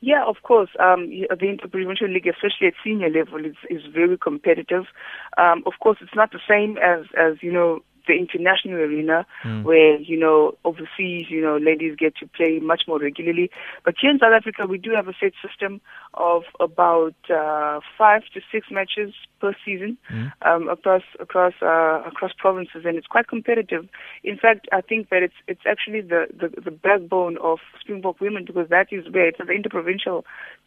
Yeah, 0.00 0.24
of 0.24 0.36
course. 0.42 0.70
Um, 0.78 1.10
the 1.10 1.48
Interprovincial 1.48 2.08
League, 2.08 2.28
especially 2.28 2.68
at 2.68 2.74
senior 2.84 3.10
level, 3.10 3.44
is, 3.44 3.56
is 3.68 3.82
very 3.92 4.16
competitive. 4.16 4.84
Um, 5.36 5.64
of 5.66 5.72
course, 5.80 5.98
it's 6.00 6.14
not 6.14 6.30
the 6.30 6.38
same 6.48 6.78
as, 6.78 7.06
as 7.18 7.42
you 7.42 7.52
know, 7.52 7.80
the 8.08 8.14
international 8.14 8.78
arena 8.78 9.26
mm. 9.44 9.62
where, 9.62 10.00
you 10.00 10.18
know, 10.18 10.56
overseas, 10.64 11.26
you 11.28 11.40
know, 11.40 11.58
ladies 11.58 11.94
get 11.96 12.16
to 12.16 12.26
play 12.26 12.58
much 12.60 12.82
more 12.88 12.98
regularly. 12.98 13.50
But 13.84 13.94
here 14.00 14.10
in 14.10 14.18
South 14.18 14.32
Africa, 14.34 14.66
we 14.66 14.78
do 14.78 14.90
have 14.96 15.06
a 15.06 15.14
set 15.20 15.32
system 15.46 15.80
of 16.14 16.42
about 16.58 17.14
uh, 17.30 17.80
five 17.96 18.22
to 18.34 18.40
six 18.50 18.68
matches 18.70 19.14
per 19.40 19.54
season 19.64 19.98
mm. 20.10 20.32
um, 20.42 20.68
across 20.68 21.02
across 21.20 21.54
uh, 21.62 22.02
across 22.06 22.32
provinces, 22.36 22.82
and 22.84 22.96
it's 22.96 23.06
quite 23.06 23.28
competitive. 23.28 23.86
In 24.24 24.36
fact, 24.36 24.66
I 24.72 24.80
think 24.80 25.10
that 25.10 25.22
it's 25.22 25.34
it's 25.46 25.66
actually 25.66 26.00
the, 26.00 26.26
the, 26.40 26.60
the 26.60 26.70
backbone 26.70 27.36
of 27.38 27.58
Springbok 27.80 28.20
women 28.20 28.44
because 28.46 28.68
that 28.70 28.88
is 28.90 29.04
where 29.12 29.28
it's 29.28 29.40
at 29.40 29.46
the 29.46 29.52
interprovincial 29.52 30.24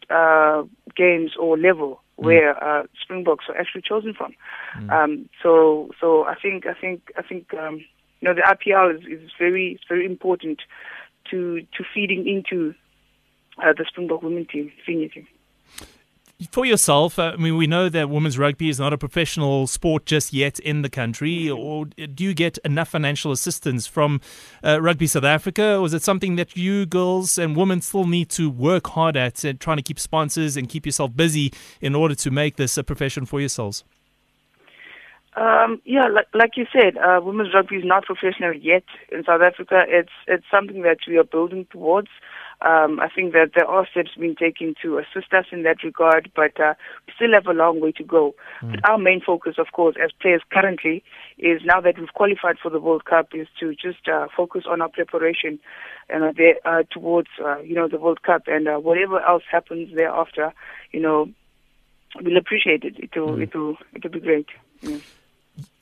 uh, 0.08 0.62
games 0.96 1.32
or 1.38 1.58
level. 1.58 2.00
Where 2.16 2.62
uh, 2.62 2.84
Springboks 3.00 3.46
are 3.48 3.56
actually 3.56 3.82
chosen 3.82 4.14
from. 4.14 4.34
Mm. 4.76 4.90
Um, 4.90 5.28
so, 5.42 5.90
so 6.00 6.24
I 6.24 6.34
think, 6.34 6.66
I 6.66 6.74
think, 6.74 7.10
I 7.16 7.22
think, 7.22 7.52
um, 7.54 7.84
you 8.20 8.28
know, 8.28 8.34
the 8.34 8.42
IPL 8.42 8.96
is, 8.96 9.06
is 9.06 9.30
very, 9.38 9.78
very 9.88 10.06
important 10.06 10.60
to 11.30 11.60
to 11.76 11.84
feeding 11.94 12.26
into 12.28 12.74
uh, 13.58 13.72
the 13.76 13.84
Springbok 13.88 14.22
women 14.22 14.46
team, 14.46 14.72
senior 14.86 15.08
team 15.08 15.26
for 16.50 16.64
yourself, 16.64 17.18
uh, 17.18 17.32
I 17.34 17.36
mean, 17.36 17.56
we 17.56 17.66
know 17.66 17.88
that 17.88 18.10
women's 18.10 18.38
rugby 18.38 18.68
is 18.68 18.78
not 18.78 18.92
a 18.92 18.98
professional 18.98 19.66
sport 19.66 20.06
just 20.06 20.32
yet 20.32 20.58
in 20.58 20.82
the 20.82 20.90
country. 20.90 21.48
Or 21.48 21.86
do 21.86 22.24
you 22.24 22.34
get 22.34 22.58
enough 22.64 22.88
financial 22.88 23.32
assistance 23.32 23.86
from 23.86 24.20
uh, 24.64 24.80
Rugby 24.80 25.06
South 25.06 25.24
Africa, 25.24 25.76
or 25.76 25.86
is 25.86 25.94
it 25.94 26.02
something 26.02 26.36
that 26.36 26.56
you 26.56 26.86
girls 26.86 27.38
and 27.38 27.56
women 27.56 27.80
still 27.80 28.06
need 28.06 28.28
to 28.30 28.50
work 28.50 28.88
hard 28.88 29.16
at 29.16 29.44
and 29.44 29.60
trying 29.60 29.76
to 29.76 29.82
keep 29.82 30.00
sponsors 30.00 30.56
and 30.56 30.68
keep 30.68 30.86
yourself 30.86 31.14
busy 31.14 31.52
in 31.80 31.94
order 31.94 32.14
to 32.14 32.30
make 32.30 32.56
this 32.56 32.76
a 32.76 32.84
profession 32.84 33.24
for 33.24 33.40
yourselves? 33.40 33.84
Um, 35.34 35.80
yeah, 35.84 36.08
like, 36.08 36.26
like 36.34 36.56
you 36.56 36.66
said, 36.72 36.98
uh, 36.98 37.20
women's 37.22 37.54
rugby 37.54 37.76
is 37.76 37.84
not 37.84 38.04
professional 38.04 38.52
yet 38.54 38.84
in 39.10 39.24
South 39.24 39.40
Africa. 39.40 39.84
It's 39.88 40.12
it's 40.26 40.44
something 40.50 40.82
that 40.82 40.98
we 41.08 41.16
are 41.16 41.24
building 41.24 41.66
towards. 41.70 42.08
Um, 42.64 43.00
I 43.00 43.08
think 43.08 43.32
that 43.32 43.50
there 43.56 43.66
are 43.66 43.86
steps 43.90 44.10
being 44.18 44.36
taken 44.36 44.74
to 44.82 44.98
assist 44.98 45.32
us 45.32 45.46
in 45.50 45.64
that 45.64 45.82
regard, 45.82 46.30
but 46.36 46.58
uh, 46.60 46.74
we 47.06 47.12
still 47.16 47.32
have 47.34 47.46
a 47.46 47.52
long 47.52 47.80
way 47.80 47.92
to 47.92 48.04
go. 48.04 48.34
Mm. 48.62 48.72
But 48.72 48.88
our 48.88 48.98
main 48.98 49.20
focus, 49.20 49.54
of 49.58 49.66
course, 49.72 49.96
as 50.02 50.10
players 50.20 50.42
currently, 50.52 51.02
is 51.38 51.62
now 51.64 51.80
that 51.80 51.98
we've 51.98 52.12
qualified 52.14 52.56
for 52.62 52.70
the 52.70 52.80
World 52.80 53.04
Cup, 53.04 53.28
is 53.34 53.48
to 53.58 53.74
just 53.74 54.06
uh, 54.08 54.28
focus 54.36 54.64
on 54.68 54.80
our 54.80 54.88
preparation 54.88 55.58
and 56.08 56.22
uh, 56.22 56.32
there, 56.36 56.56
uh, 56.64 56.82
towards 56.90 57.28
uh, 57.44 57.58
you 57.60 57.74
know 57.74 57.88
the 57.88 57.98
World 57.98 58.22
Cup 58.22 58.42
and 58.46 58.68
uh, 58.68 58.76
whatever 58.76 59.20
else 59.20 59.42
happens 59.50 59.94
thereafter, 59.94 60.52
you 60.92 61.00
know, 61.00 61.28
we'll 62.20 62.36
appreciate 62.36 62.84
it. 62.84 62.94
It'll 62.98 63.36
mm. 63.36 63.42
it'll 63.42 63.76
it'll 63.94 64.10
be 64.10 64.20
great. 64.20 64.46
Yeah 64.82 64.98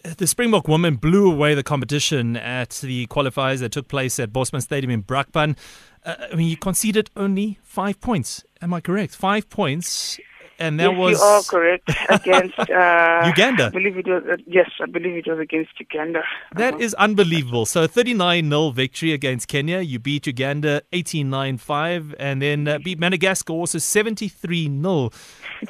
the 0.02 0.26
Springbok 0.26 0.68
women 0.68 0.96
blew 0.96 1.30
away 1.30 1.54
the 1.54 1.62
competition 1.62 2.36
at 2.36 2.70
the 2.82 3.06
qualifiers 3.08 3.58
that 3.58 3.72
took 3.72 3.88
place 3.88 4.18
at 4.18 4.32
Bosman 4.32 4.62
Stadium 4.62 4.90
in 4.90 5.02
Brakpan. 5.02 5.56
Uh, 6.04 6.14
I 6.32 6.34
mean, 6.34 6.48
you 6.48 6.56
conceded 6.56 7.10
only 7.16 7.58
five 7.62 8.00
points. 8.00 8.44
Am 8.62 8.72
I 8.72 8.80
correct? 8.80 9.14
Five 9.14 9.48
points. 9.50 10.18
And 10.60 10.78
that 10.78 10.90
yes, 10.90 10.98
was 10.98 11.18
you 11.18 11.24
are 11.24 11.42
correct 11.42 11.90
against 12.10 12.58
uh, 12.58 13.22
Uganda. 13.26 13.66
I 13.66 13.70
believe 13.70 13.96
it 13.96 14.06
was 14.06 14.22
uh, 14.30 14.36
yes, 14.46 14.70
I 14.80 14.86
believe 14.86 15.16
it 15.16 15.26
was 15.26 15.38
against 15.38 15.72
Uganda. 15.80 16.22
That 16.54 16.74
uh-huh. 16.74 16.82
is 16.82 16.92
unbelievable. 16.94 17.64
So 17.64 17.88
39-0 17.88 18.74
victory 18.74 19.12
against 19.14 19.48
Kenya. 19.48 19.80
You 19.80 19.98
beat 19.98 20.26
Uganda 20.26 20.82
18-9-5 20.92 22.14
and 22.18 22.42
then 22.42 22.68
uh, 22.68 22.78
beat 22.78 22.98
Madagascar 22.98 23.54
also 23.54 23.78
73-0. 23.78 25.12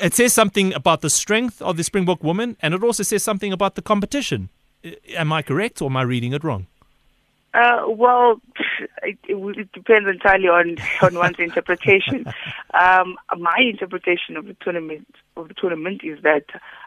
It 0.01 0.15
says 0.15 0.33
something 0.33 0.75
about 0.75 1.03
the 1.03 1.11
strength 1.11 1.63
of 1.63 1.77
the 1.77 1.85
Springbok 1.85 2.25
woman 2.25 2.57
and 2.61 2.75
it 2.75 2.83
also 2.83 3.05
says 3.05 3.23
something 3.23 3.53
about 3.53 3.77
the 3.77 3.83
competition. 3.83 4.51
Am 5.15 5.33
I 5.33 5.43
correct 5.43 5.81
or 5.81 5.87
am 5.87 5.97
I 5.97 6.03
reading 6.03 6.33
it 6.33 6.43
wrong? 6.43 6.67
Uh, 7.53 7.83
well, 7.89 8.41
it, 9.03 9.19
it, 9.25 9.73
depends 9.73 10.09
entirely 10.09 10.47
on 10.47 10.77
on 11.03 11.15
one's 11.15 11.37
interpretation. 11.39 12.25
Um, 12.75 13.17
my 13.37 13.57
interpretation 13.59 14.37
of 14.37 14.47
the 14.47 14.57
tournament 14.61 15.09
of 15.37 15.49
the 15.49 15.55
tournament 15.55 16.03
is 16.05 16.23
that 16.23 16.45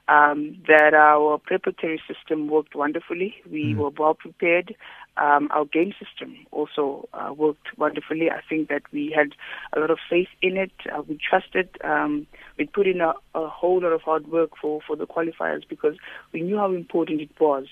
um, 0.07 0.57
that 0.67 0.93
our 0.93 1.37
preparatory 1.37 2.01
system 2.07 2.47
worked 2.47 2.75
wonderfully. 2.75 3.35
We 3.49 3.73
mm. 3.73 3.77
were 3.77 3.89
well 3.89 4.13
prepared. 4.13 4.75
Um, 5.15 5.49
our 5.51 5.65
game 5.65 5.93
system 6.03 6.37
also 6.51 7.07
uh, 7.13 7.33
worked 7.33 7.77
wonderfully. 7.77 8.31
I 8.31 8.41
think 8.47 8.69
that 8.69 8.81
we 8.91 9.13
had 9.15 9.33
a 9.75 9.79
lot 9.79 9.91
of 9.91 9.99
faith 10.09 10.29
in 10.41 10.57
it. 10.57 10.71
Uh, 10.91 11.03
we 11.07 11.17
trusted. 11.17 11.69
Um, 11.83 12.25
we 12.57 12.65
put 12.65 12.87
in 12.87 12.99
a, 12.99 13.13
a 13.35 13.47
whole 13.47 13.81
lot 13.81 13.91
of 13.91 14.01
hard 14.01 14.27
work 14.27 14.51
for, 14.59 14.79
for 14.85 14.95
the 14.95 15.05
qualifiers 15.05 15.67
because 15.67 15.97
we 16.31 16.41
knew 16.41 16.57
how 16.57 16.71
important 16.71 17.21
it 17.21 17.29
was. 17.39 17.65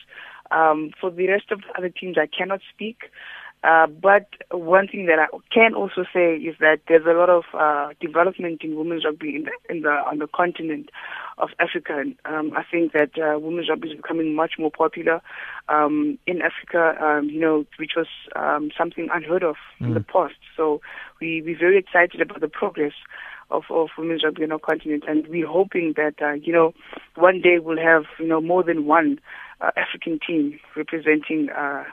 Um, 0.51 0.91
for 0.99 1.09
the 1.09 1.27
rest 1.27 1.51
of 1.51 1.61
the 1.61 1.77
other 1.77 1.89
teams, 1.89 2.17
I 2.17 2.27
cannot 2.27 2.61
speak. 2.73 3.09
Uh, 3.63 3.85
but 3.85 4.25
one 4.49 4.87
thing 4.87 5.05
that 5.05 5.19
I 5.19 5.27
can 5.53 5.75
also 5.75 6.03
say 6.11 6.35
is 6.35 6.55
that 6.59 6.79
there's 6.87 7.05
a 7.05 7.13
lot 7.13 7.29
of 7.29 7.43
uh, 7.53 7.89
development 8.01 8.63
in 8.63 8.75
women's 8.75 9.05
rugby 9.05 9.35
in 9.35 9.43
the, 9.43 9.51
in 9.69 9.81
the 9.81 9.89
on 9.89 10.17
the 10.17 10.27
continent 10.27 10.89
of 11.37 11.49
Africa. 11.59 11.99
And, 11.99 12.15
um, 12.25 12.53
I 12.57 12.63
think 12.63 12.93
that 12.93 13.11
uh, 13.19 13.37
women's 13.37 13.69
rugby 13.69 13.89
is 13.89 13.97
becoming 13.97 14.33
much 14.35 14.53
more 14.57 14.71
popular 14.71 15.21
um, 15.69 16.17
in 16.25 16.41
Africa. 16.41 16.95
Um, 17.03 17.29
you 17.29 17.39
know, 17.39 17.65
which 17.77 17.91
was 17.95 18.07
um, 18.35 18.71
something 18.75 19.09
unheard 19.13 19.43
of 19.43 19.57
mm. 19.79 19.87
in 19.87 19.93
the 19.93 19.99
mm. 19.99 20.07
past. 20.07 20.39
So 20.57 20.81
we 21.19 21.43
we're 21.43 21.59
very 21.59 21.77
excited 21.77 22.19
about 22.19 22.41
the 22.41 22.49
progress 22.49 22.93
of, 23.51 23.63
of 23.69 23.89
women's 23.95 24.23
rugby 24.23 24.43
on 24.43 24.53
our 24.53 24.59
continent, 24.59 25.03
and 25.07 25.27
we're 25.27 25.47
hoping 25.47 25.93
that 25.97 26.15
uh, 26.19 26.33
you 26.33 26.51
know 26.51 26.73
one 27.15 27.41
day 27.41 27.59
we'll 27.59 27.77
have 27.77 28.05
you 28.17 28.27
know 28.27 28.41
more 28.41 28.63
than 28.63 28.85
one 28.85 29.19
uh, 29.61 29.71
African 29.75 30.19
team 30.25 30.59
representing 30.75 31.49
uh, 31.49 31.83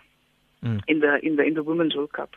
mm. 0.64 0.80
in 0.88 1.00
the 1.00 1.18
in 1.22 1.36
the 1.36 1.42
in 1.44 1.54
the 1.54 1.62
Women's 1.62 1.94
World 1.94 2.12
Cup. 2.12 2.30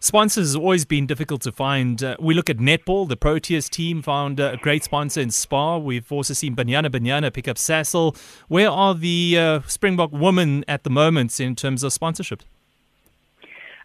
Sponsors 0.00 0.48
has 0.48 0.56
always 0.56 0.84
been 0.84 1.06
difficult 1.06 1.40
to 1.42 1.52
find. 1.52 2.02
Uh, 2.02 2.16
we 2.20 2.34
look 2.34 2.50
at 2.50 2.58
netball. 2.58 3.08
The 3.08 3.16
Proteas 3.16 3.70
team 3.70 4.02
found 4.02 4.38
uh, 4.38 4.52
a 4.54 4.56
great 4.58 4.84
sponsor 4.84 5.20
in 5.20 5.30
Spar. 5.30 5.78
We've 5.78 6.10
also 6.12 6.34
seen 6.34 6.54
Banyana 6.54 6.90
Banyana 6.90 7.32
pick 7.32 7.48
up 7.48 7.56
Sasol. 7.56 8.16
Where 8.48 8.70
are 8.70 8.94
the 8.94 9.38
uh, 9.38 9.60
Springbok 9.66 10.12
women 10.12 10.64
at 10.68 10.84
the 10.84 10.90
moment 10.90 11.40
in 11.40 11.56
terms 11.56 11.82
of 11.82 11.92
sponsorship? 11.92 12.42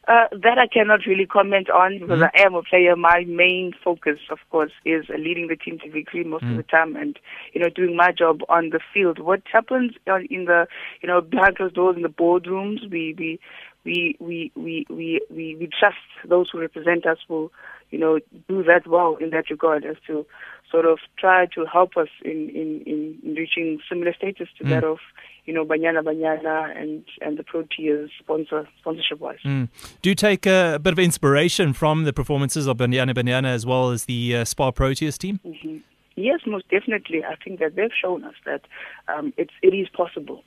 Uh, 0.09 0.27
that 0.31 0.57
I 0.57 0.65
cannot 0.65 1.01
really 1.05 1.27
comment 1.27 1.69
on 1.69 1.99
because 1.99 2.21
mm. 2.21 2.29
I 2.33 2.41
am 2.41 2.55
a 2.55 2.63
player. 2.63 2.95
My 2.95 3.25
main 3.27 3.73
focus, 3.83 4.17
of 4.31 4.39
course, 4.49 4.71
is 4.83 5.05
leading 5.09 5.49
the 5.49 5.55
team 5.55 5.77
to 5.83 5.91
victory 5.91 6.23
most 6.23 6.43
mm. 6.43 6.49
of 6.49 6.57
the 6.57 6.63
time, 6.63 6.95
and 6.95 7.19
you 7.53 7.61
know, 7.61 7.69
doing 7.69 7.95
my 7.95 8.11
job 8.11 8.39
on 8.49 8.71
the 8.71 8.79
field. 8.91 9.19
What 9.19 9.43
happens 9.53 9.91
in 10.07 10.45
the, 10.45 10.65
you 11.03 11.07
know, 11.07 11.21
behind 11.21 11.57
closed 11.57 11.75
doors 11.75 11.95
in 11.95 12.01
the 12.01 12.09
boardrooms, 12.09 12.89
we 12.89 13.13
we 13.19 13.39
we 13.85 14.17
we 14.19 14.51
we 14.55 14.85
we 14.89 15.21
we, 15.29 15.55
we 15.59 15.69
trust 15.79 15.97
those 16.27 16.49
who 16.51 16.59
represent 16.59 17.05
us 17.05 17.19
will 17.27 17.51
you 17.91 17.99
know 17.99 18.19
do 18.47 18.63
that 18.63 18.87
well 18.87 19.15
in 19.17 19.29
that 19.29 19.51
regard 19.51 19.85
as 19.85 19.97
to 20.07 20.25
sort 20.71 20.85
of 20.85 20.99
try 21.17 21.45
to 21.47 21.65
help 21.65 21.97
us 21.97 22.09
in 22.23 22.49
in 22.49 22.81
in 22.85 23.35
reaching 23.35 23.79
similar 23.89 24.13
status 24.13 24.47
to 24.57 24.63
mm. 24.63 24.69
that 24.69 24.83
of 24.83 24.99
you 25.45 25.53
know 25.53 25.65
Banyana 25.65 26.03
Banyana 26.03 26.75
and 26.79 27.03
and 27.21 27.37
the 27.37 27.43
Proteas 27.43 28.09
sponsor 28.19 28.67
sponsorship 28.79 29.19
wise. 29.19 29.39
Mm. 29.45 29.69
Do 30.01 30.09
you 30.09 30.15
take 30.15 30.45
a, 30.45 30.75
a, 30.75 30.79
bit 30.79 30.93
of 30.93 30.99
inspiration 30.99 31.73
from 31.73 32.03
the 32.03 32.13
performances 32.13 32.67
of 32.67 32.77
Banyana 32.77 33.13
Banyana 33.13 33.47
as 33.47 33.65
well 33.65 33.91
as 33.91 34.05
the 34.05 34.37
uh, 34.37 34.45
Spar 34.45 34.71
Proteas 34.71 35.17
team? 35.17 35.39
Mm-hmm. 35.45 35.77
Yes, 36.15 36.41
most 36.45 36.69
definitely. 36.69 37.23
I 37.23 37.35
think 37.43 37.59
that 37.59 37.75
they've 37.75 37.91
shown 38.01 38.23
us 38.23 38.35
that 38.45 38.61
um, 39.07 39.33
it's 39.37 39.53
it 39.61 39.73
is 39.73 39.87
possible 39.89 40.43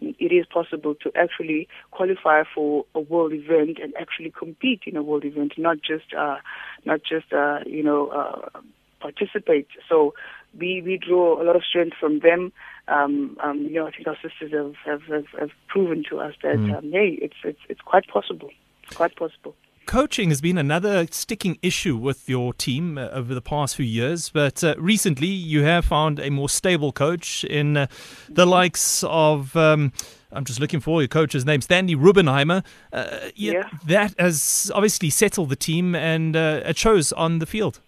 it 0.00 0.32
is 0.32 0.46
possible 0.46 0.94
to 0.96 1.12
actually 1.14 1.68
qualify 1.90 2.42
for 2.54 2.84
a 2.94 3.00
world 3.00 3.32
event 3.32 3.78
and 3.82 3.94
actually 3.98 4.30
compete 4.30 4.82
in 4.86 4.96
a 4.96 5.02
world 5.02 5.24
event, 5.24 5.52
not 5.56 5.78
just 5.82 6.12
uh, 6.18 6.36
not 6.84 7.00
just 7.02 7.32
uh, 7.32 7.60
you 7.66 7.82
know 7.82 8.08
uh, 8.08 8.60
participate. 9.06 9.68
So 9.88 10.14
we 10.60 10.70
we 10.86 10.94
draw 11.08 11.40
a 11.40 11.44
lot 11.48 11.56
of 11.56 11.64
strength 11.70 11.96
from 12.02 12.20
them. 12.20 12.52
Um, 12.96 13.36
um, 13.42 13.58
you 13.62 13.76
know, 13.76 13.86
I 13.86 13.92
think 13.92 14.06
our 14.08 14.18
sisters 14.24 14.52
have 14.52 14.74
have, 14.88 15.02
have, 15.14 15.28
have 15.40 15.52
proven 15.68 16.04
to 16.10 16.20
us 16.26 16.34
that 16.42 16.56
mm. 16.56 16.76
um, 16.76 16.92
hey, 16.92 17.10
it's 17.26 17.40
it's 17.44 17.64
it's 17.68 17.84
quite 17.92 18.06
possible. 18.16 18.50
It's 18.84 18.96
quite 18.96 19.16
possible 19.16 19.54
coaching 19.86 20.30
has 20.30 20.40
been 20.40 20.58
another 20.58 21.06
sticking 21.10 21.58
issue 21.62 21.96
with 21.96 22.28
your 22.28 22.52
team 22.54 22.98
uh, 22.98 23.08
over 23.08 23.34
the 23.34 23.42
past 23.42 23.76
few 23.76 23.84
years, 23.84 24.30
but 24.30 24.64
uh, 24.64 24.74
recently 24.78 25.28
you 25.28 25.62
have 25.62 25.84
found 25.84 26.18
a 26.18 26.30
more 26.30 26.48
stable 26.48 26.92
coach 26.92 27.44
in 27.44 27.76
uh, 27.76 27.86
the 28.28 28.46
likes 28.46 29.04
of. 29.06 29.56
Um, 29.56 29.92
I'm 30.32 30.44
just 30.44 30.58
looking 30.58 30.80
for 30.80 31.00
your 31.00 31.08
coach's 31.08 31.46
name, 31.46 31.60
Stanley 31.60 31.94
Raubenheimer. 31.94 32.64
Uh, 32.92 33.30
yeah, 33.36 33.68
that 33.86 34.18
has 34.18 34.70
obviously 34.74 35.10
settled 35.10 35.48
the 35.48 35.56
team, 35.56 35.94
and 35.94 36.34
uh, 36.34 36.62
it 36.64 36.76
shows 36.76 37.12
on 37.12 37.38
the 37.38 37.46
field. 37.46 37.80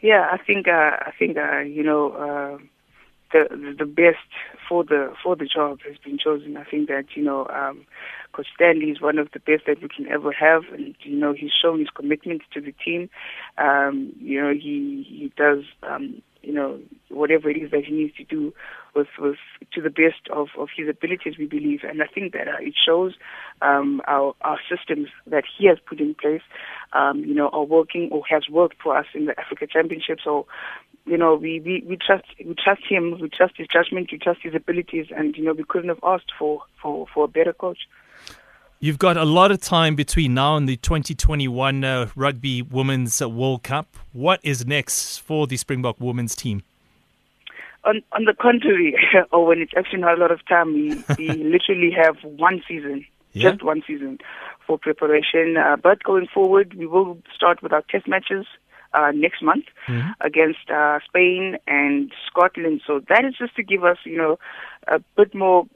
Yeah, 0.00 0.26
I 0.32 0.38
think 0.38 0.66
uh, 0.68 0.96
I 1.00 1.12
think 1.18 1.36
uh, 1.36 1.58
you 1.60 1.82
know 1.82 2.12
uh, 2.12 2.58
the 3.32 3.74
the 3.78 3.84
best 3.84 4.18
for 4.68 4.84
the 4.84 5.12
for 5.22 5.36
the 5.36 5.46
job 5.46 5.80
has 5.86 5.96
been 5.98 6.18
chosen. 6.18 6.56
I 6.56 6.64
think 6.64 6.88
that 6.88 7.06
you 7.14 7.22
know. 7.22 7.46
Um, 7.48 7.86
Coach 8.32 8.46
Stanley 8.54 8.90
is 8.90 9.00
one 9.00 9.18
of 9.18 9.28
the 9.32 9.40
best 9.40 9.66
that 9.66 9.82
we 9.82 9.88
can 9.88 10.06
ever 10.06 10.30
have, 10.30 10.62
and 10.72 10.94
you 11.02 11.16
know 11.16 11.32
he's 11.32 11.50
shown 11.50 11.80
his 11.80 11.90
commitment 11.90 12.42
to 12.54 12.60
the 12.60 12.72
team. 12.72 13.10
Um, 13.58 14.12
you 14.20 14.40
know 14.40 14.52
he 14.52 15.04
he 15.08 15.32
does 15.36 15.64
um, 15.82 16.22
you 16.42 16.52
know 16.52 16.80
whatever 17.08 17.50
it 17.50 17.56
is 17.56 17.70
that 17.70 17.84
he 17.84 17.92
needs 17.92 18.14
to 18.16 18.24
do 18.24 18.52
with 18.94 19.08
with 19.18 19.36
to 19.72 19.80
the 19.80 19.90
best 19.90 20.28
of 20.32 20.48
of 20.58 20.68
his 20.76 20.88
abilities. 20.88 21.34
We 21.38 21.46
believe, 21.46 21.80
and 21.82 22.02
I 22.02 22.06
think 22.06 22.32
that 22.32 22.48
uh, 22.48 22.60
it 22.60 22.74
shows 22.74 23.14
um, 23.62 24.00
our 24.06 24.34
our 24.42 24.58
systems 24.68 25.08
that 25.26 25.44
he 25.58 25.66
has 25.66 25.78
put 25.84 26.00
in 26.00 26.14
place. 26.14 26.42
Um, 26.92 27.20
you 27.20 27.34
know, 27.34 27.48
are 27.48 27.64
working 27.64 28.08
or 28.10 28.22
has 28.28 28.48
worked 28.50 28.82
for 28.82 28.96
us 28.96 29.06
in 29.14 29.26
the 29.26 29.38
Africa 29.38 29.66
Championship. 29.66 30.18
So 30.24 30.46
you 31.06 31.16
know, 31.16 31.34
we, 31.34 31.60
we, 31.60 31.84
we 31.86 31.96
trust 31.96 32.24
we 32.44 32.54
trust 32.54 32.82
him, 32.88 33.18
we 33.20 33.28
trust 33.28 33.54
his 33.56 33.66
judgment, 33.66 34.10
we 34.12 34.18
trust 34.18 34.40
his 34.42 34.54
abilities, 34.54 35.06
and 35.16 35.36
you 35.36 35.44
know, 35.44 35.52
we 35.52 35.64
couldn't 35.64 35.88
have 35.88 36.00
asked 36.02 36.32
for 36.38 36.62
for, 36.80 37.06
for 37.12 37.24
a 37.24 37.28
better 37.28 37.52
coach. 37.52 37.78
You've 38.82 38.98
got 38.98 39.18
a 39.18 39.26
lot 39.26 39.50
of 39.50 39.60
time 39.60 39.94
between 39.94 40.32
now 40.32 40.56
and 40.56 40.66
the 40.66 40.78
2021 40.78 41.84
uh, 41.84 42.08
Rugby 42.16 42.62
Women's 42.62 43.20
World 43.20 43.62
Cup. 43.62 43.94
What 44.14 44.40
is 44.42 44.64
next 44.64 45.18
for 45.18 45.46
the 45.46 45.58
Springbok 45.58 45.96
women's 46.00 46.34
team? 46.34 46.62
On, 47.84 48.00
on 48.12 48.24
the 48.24 48.32
contrary, 48.32 48.96
or 49.32 49.44
when 49.44 49.58
it's 49.58 49.72
actually 49.76 50.00
not 50.00 50.16
a 50.16 50.20
lot 50.22 50.30
of 50.30 50.40
time, 50.46 50.72
we, 50.72 50.94
we 51.18 51.28
literally 51.44 51.90
have 51.94 52.16
one 52.22 52.62
season, 52.66 53.04
yeah. 53.34 53.50
just 53.50 53.62
one 53.62 53.82
season 53.86 54.16
for 54.66 54.78
preparation. 54.78 55.58
Uh, 55.58 55.76
but 55.76 56.02
going 56.02 56.26
forward, 56.32 56.72
we 56.72 56.86
will 56.86 57.18
start 57.34 57.62
with 57.62 57.74
our 57.74 57.82
test 57.90 58.08
matches 58.08 58.46
uh, 58.94 59.10
next 59.14 59.42
month 59.42 59.66
mm-hmm. 59.88 60.08
against 60.22 60.70
uh, 60.70 61.00
Spain 61.06 61.58
and 61.66 62.10
Scotland. 62.26 62.80
So 62.86 63.02
that 63.10 63.26
is 63.26 63.34
just 63.38 63.54
to 63.56 63.62
give 63.62 63.84
us, 63.84 63.98
you 64.04 64.16
know, 64.16 64.38
a 64.88 65.00
bit 65.18 65.34
more 65.34 65.66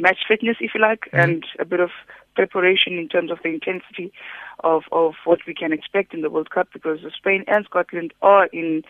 match 0.00 0.18
fitness, 0.28 0.56
if 0.60 0.72
you 0.74 0.80
like, 0.80 1.02
mm-hmm. 1.06 1.18
and 1.18 1.46
a 1.58 1.64
bit 1.64 1.80
of 1.80 1.90
preparation 2.34 2.98
in 2.98 3.08
terms 3.08 3.30
of 3.30 3.38
the 3.42 3.50
intensity 3.50 4.12
of, 4.60 4.84
of 4.92 5.14
what 5.24 5.40
we 5.46 5.54
can 5.54 5.72
expect 5.72 6.14
in 6.14 6.22
the 6.22 6.30
World 6.30 6.50
Cup 6.50 6.68
because 6.72 7.00
Spain 7.16 7.44
and 7.46 7.64
Scotland 7.64 8.12
are 8.22 8.46
in 8.46 8.82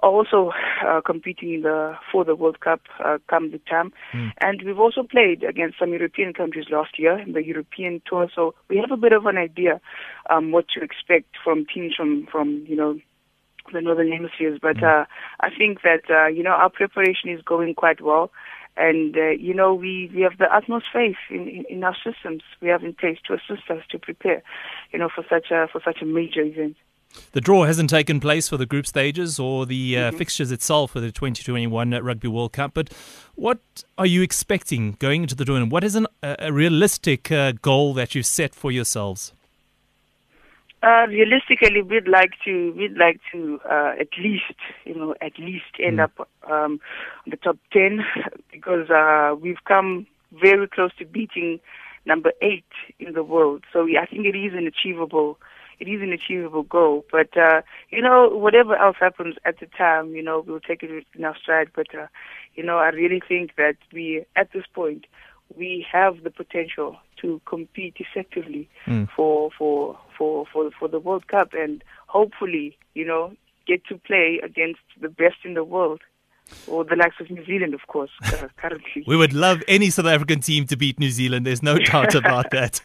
are 0.00 0.10
also 0.10 0.52
uh, 0.86 1.00
competing 1.00 1.54
in 1.54 1.62
the 1.62 1.96
for 2.12 2.24
the 2.24 2.36
World 2.36 2.60
Cup 2.60 2.80
uh, 3.04 3.18
come 3.28 3.50
the 3.50 3.58
time. 3.58 3.92
Mm. 4.12 4.32
And 4.40 4.62
we've 4.64 4.78
also 4.78 5.02
played 5.02 5.42
against 5.42 5.78
some 5.78 5.90
European 5.90 6.32
countries 6.32 6.66
last 6.70 6.98
year 6.98 7.18
in 7.18 7.32
the 7.32 7.44
European 7.44 8.00
tour, 8.06 8.28
so 8.34 8.54
we 8.68 8.76
have 8.78 8.92
a 8.92 8.96
bit 8.96 9.12
of 9.12 9.26
an 9.26 9.36
idea 9.36 9.80
um, 10.30 10.52
what 10.52 10.66
to 10.68 10.80
expect 10.80 11.36
from 11.42 11.66
teams 11.72 11.94
from 11.96 12.28
from 12.30 12.64
you 12.68 12.76
know 12.76 12.98
the 13.72 13.80
northern 13.80 14.12
hemispheres. 14.12 14.58
But 14.62 14.76
mm. 14.76 15.02
uh, 15.02 15.06
I 15.40 15.50
think 15.56 15.82
that 15.82 16.02
uh, 16.08 16.26
you 16.26 16.42
know 16.42 16.50
our 16.50 16.70
preparation 16.70 17.30
is 17.30 17.42
going 17.42 17.74
quite 17.74 18.00
well. 18.00 18.30
And 18.78 19.16
uh, 19.16 19.30
you 19.30 19.54
know 19.54 19.74
we, 19.74 20.10
we 20.14 20.22
have 20.22 20.38
the 20.38 20.54
utmost 20.54 20.86
faith 20.92 21.16
in, 21.30 21.48
in, 21.48 21.64
in 21.68 21.84
our 21.84 21.96
systems 22.04 22.42
we 22.60 22.68
have 22.68 22.84
in 22.84 22.94
place 22.94 23.18
to 23.26 23.34
assist 23.34 23.68
us 23.70 23.82
to 23.90 23.98
prepare, 23.98 24.42
you 24.92 24.98
know, 24.98 25.08
for 25.14 25.24
such 25.28 25.50
a 25.50 25.68
for 25.72 25.80
such 25.84 26.00
a 26.00 26.04
major 26.04 26.42
event. 26.42 26.76
The 27.32 27.40
draw 27.40 27.64
hasn't 27.64 27.90
taken 27.90 28.20
place 28.20 28.48
for 28.48 28.56
the 28.56 28.66
group 28.66 28.86
stages 28.86 29.38
or 29.38 29.66
the 29.66 29.96
uh, 29.96 30.00
mm-hmm. 30.00 30.18
fixtures 30.18 30.52
itself 30.52 30.92
for 30.92 31.00
the 31.00 31.10
2021 31.10 31.90
Rugby 31.90 32.28
World 32.28 32.52
Cup. 32.52 32.72
But 32.74 32.92
what 33.34 33.60
are 33.96 34.06
you 34.06 34.22
expecting 34.22 34.92
going 34.98 35.22
into 35.22 35.34
the 35.34 35.44
tournament? 35.44 35.72
What 35.72 35.84
is 35.84 35.94
an, 35.94 36.06
a 36.22 36.52
realistic 36.52 37.32
uh, 37.32 37.52
goal 37.62 37.94
that 37.94 38.14
you've 38.14 38.26
set 38.26 38.54
for 38.54 38.70
yourselves? 38.70 39.32
Uh, 40.80 41.06
realistically, 41.08 41.82
we'd 41.82 42.06
like 42.06 42.32
to 42.44 42.72
we'd 42.76 42.96
like 42.96 43.20
to 43.32 43.58
uh, 43.68 43.94
at 43.98 44.08
least 44.16 44.54
you 44.84 44.94
know 44.94 45.14
at 45.20 45.36
least 45.38 45.74
end 45.82 45.98
mm. 45.98 46.04
up 46.04 46.28
um, 46.48 46.80
on 47.26 47.30
the 47.30 47.36
top 47.36 47.56
ten 47.72 48.04
because 48.52 48.88
uh, 48.90 49.34
we've 49.34 49.64
come 49.66 50.06
very 50.32 50.68
close 50.68 50.92
to 50.98 51.04
beating 51.04 51.58
number 52.06 52.32
eight 52.42 52.64
in 53.00 53.12
the 53.12 53.24
world. 53.24 53.64
So 53.72 53.88
I 54.00 54.06
think 54.06 54.24
it 54.24 54.36
is 54.36 54.52
an 54.54 54.68
achievable 54.68 55.38
it 55.80 55.88
is 55.88 56.02
an 56.02 56.12
achievable 56.12 56.64
goal. 56.64 57.04
But 57.10 57.36
uh, 57.36 57.62
you 57.90 58.02
know, 58.02 58.28
whatever 58.28 58.76
else 58.76 58.96
happens 59.00 59.36
at 59.44 59.60
the 59.60 59.66
time, 59.66 60.14
you 60.14 60.22
know, 60.22 60.44
we'll 60.46 60.60
take 60.60 60.82
it 60.82 61.06
in 61.14 61.24
our 61.24 61.36
stride. 61.36 61.68
But 61.74 61.94
uh, 61.94 62.06
you 62.54 62.62
know, 62.62 62.78
I 62.78 62.88
really 62.88 63.22
think 63.26 63.56
that 63.56 63.76
we, 63.92 64.24
at 64.36 64.52
this 64.52 64.64
point, 64.72 65.06
we 65.56 65.86
have 65.90 66.22
the 66.22 66.30
potential 66.30 66.96
to 67.20 67.40
compete 67.46 67.96
effectively 67.98 68.68
mm. 68.86 69.08
for, 69.14 69.50
for 69.56 69.98
for 70.16 70.46
for 70.52 70.70
for 70.78 70.88
the 70.88 71.00
World 71.00 71.26
Cup, 71.28 71.52
and 71.52 71.82
hopefully, 72.06 72.76
you 72.94 73.06
know, 73.06 73.32
get 73.66 73.84
to 73.86 73.96
play 73.98 74.40
against 74.42 74.80
the 75.00 75.08
best 75.08 75.36
in 75.44 75.54
the 75.54 75.64
world 75.64 76.00
or 76.66 76.84
the 76.84 76.96
likes 76.96 77.16
of 77.20 77.30
New 77.30 77.44
Zealand, 77.44 77.74
of 77.74 77.86
course, 77.86 78.10
uh, 78.24 78.48
currently. 78.56 79.04
we 79.06 79.16
would 79.16 79.32
love 79.32 79.62
any 79.68 79.90
South 79.90 80.06
African 80.06 80.40
team 80.40 80.66
to 80.66 80.76
beat 80.76 80.98
New 80.98 81.10
Zealand. 81.10 81.46
There's 81.46 81.62
no 81.62 81.78
doubt 81.78 82.14
about 82.14 82.50
that. 82.52 82.80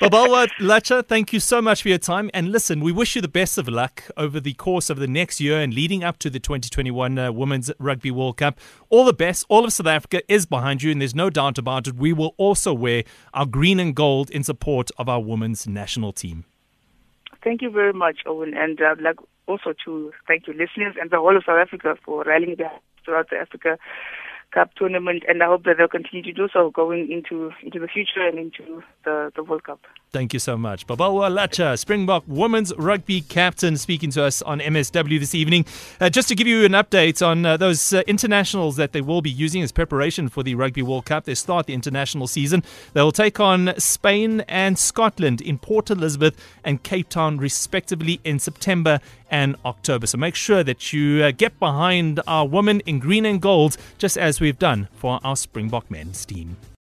Babalwa 0.00 0.48
Latsha, 0.60 1.06
thank 1.06 1.32
you 1.32 1.40
so 1.40 1.60
much 1.60 1.82
for 1.82 1.88
your 1.88 1.98
time. 1.98 2.30
And 2.34 2.52
listen, 2.52 2.80
we 2.80 2.92
wish 2.92 3.16
you 3.16 3.22
the 3.22 3.28
best 3.28 3.58
of 3.58 3.68
luck 3.68 4.04
over 4.16 4.40
the 4.40 4.54
course 4.54 4.90
of 4.90 4.98
the 4.98 5.08
next 5.08 5.40
year 5.40 5.60
and 5.60 5.74
leading 5.74 6.04
up 6.04 6.18
to 6.18 6.30
the 6.30 6.40
2021 6.40 7.18
uh, 7.18 7.32
Women's 7.32 7.70
Rugby 7.78 8.10
World 8.10 8.36
Cup. 8.36 8.58
All 8.90 9.04
the 9.04 9.12
best. 9.12 9.44
All 9.48 9.64
of 9.64 9.72
South 9.72 9.86
Africa 9.86 10.22
is 10.32 10.46
behind 10.46 10.82
you, 10.82 10.90
and 10.90 11.00
there's 11.00 11.14
no 11.14 11.30
doubt 11.30 11.58
about 11.58 11.86
it. 11.86 11.96
We 11.96 12.12
will 12.12 12.34
also 12.36 12.72
wear 12.72 13.04
our 13.32 13.46
green 13.46 13.80
and 13.80 13.94
gold 13.94 14.30
in 14.30 14.44
support 14.44 14.90
of 14.98 15.08
our 15.08 15.20
women's 15.20 15.66
national 15.66 16.12
team. 16.12 16.44
Thank 17.42 17.60
you 17.60 17.70
very 17.70 17.92
much, 17.92 18.20
Owen. 18.26 18.54
And 18.54 18.80
uh, 18.80 18.94
like 19.00 19.16
also 19.46 19.74
to 19.84 20.12
thank 20.26 20.46
you, 20.46 20.52
listeners, 20.54 20.94
and 21.00 21.10
the 21.10 21.18
whole 21.18 21.36
of 21.36 21.44
South 21.44 21.58
Africa 21.58 21.96
for 22.04 22.24
rallying 22.24 22.56
throughout 23.04 23.30
the 23.30 23.36
Africa 23.36 23.78
Cup 24.54 24.72
tournament, 24.76 25.24
and 25.26 25.42
I 25.42 25.46
hope 25.46 25.64
that 25.64 25.78
they'll 25.78 25.88
continue 25.88 26.22
to 26.22 26.32
do 26.32 26.48
so 26.52 26.70
going 26.70 27.10
into 27.10 27.50
into 27.62 27.80
the 27.80 27.88
future 27.88 28.24
and 28.24 28.38
into 28.38 28.84
the, 29.04 29.32
the 29.34 29.42
World 29.42 29.64
Cup. 29.64 29.80
Thank 30.12 30.32
you 30.32 30.38
so 30.38 30.56
much. 30.56 30.86
Babalwa 30.86 31.28
Latsha, 31.28 31.76
Springbok 31.76 32.22
women's 32.28 32.72
rugby 32.76 33.20
captain, 33.22 33.76
speaking 33.76 34.10
to 34.12 34.22
us 34.22 34.42
on 34.42 34.60
MSW 34.60 35.18
this 35.18 35.34
evening. 35.34 35.66
Uh, 36.00 36.08
just 36.08 36.28
to 36.28 36.36
give 36.36 36.46
you 36.46 36.64
an 36.64 36.70
update 36.70 37.26
on 37.26 37.44
uh, 37.44 37.56
those 37.56 37.92
uh, 37.92 38.02
internationals 38.06 38.76
that 38.76 38.92
they 38.92 39.00
will 39.00 39.22
be 39.22 39.30
using 39.30 39.60
as 39.60 39.72
preparation 39.72 40.28
for 40.28 40.44
the 40.44 40.54
Rugby 40.54 40.82
World 40.82 41.06
Cup. 41.06 41.24
They 41.24 41.34
start 41.34 41.66
the 41.66 41.74
international 41.74 42.28
season. 42.28 42.62
They 42.92 43.02
will 43.02 43.10
take 43.10 43.40
on 43.40 43.74
Spain 43.78 44.42
and 44.42 44.78
Scotland 44.78 45.40
in 45.40 45.58
Port 45.58 45.90
Elizabeth 45.90 46.36
and 46.62 46.80
Cape 46.84 47.08
Town, 47.08 47.38
respectively, 47.38 48.20
in 48.22 48.38
September 48.38 49.00
and 49.34 49.56
October. 49.64 50.06
So 50.06 50.16
make 50.16 50.36
sure 50.36 50.62
that 50.62 50.92
you 50.92 51.24
uh, 51.24 51.32
get 51.32 51.58
behind 51.58 52.20
our 52.28 52.46
women 52.46 52.78
in 52.86 53.00
green 53.00 53.26
and 53.26 53.42
gold, 53.42 53.76
just 53.98 54.16
as 54.16 54.40
we've 54.40 54.60
done 54.60 54.86
for 54.94 55.18
our 55.24 55.34
Springbok 55.34 55.90
men's 55.90 56.24
team. 56.24 56.56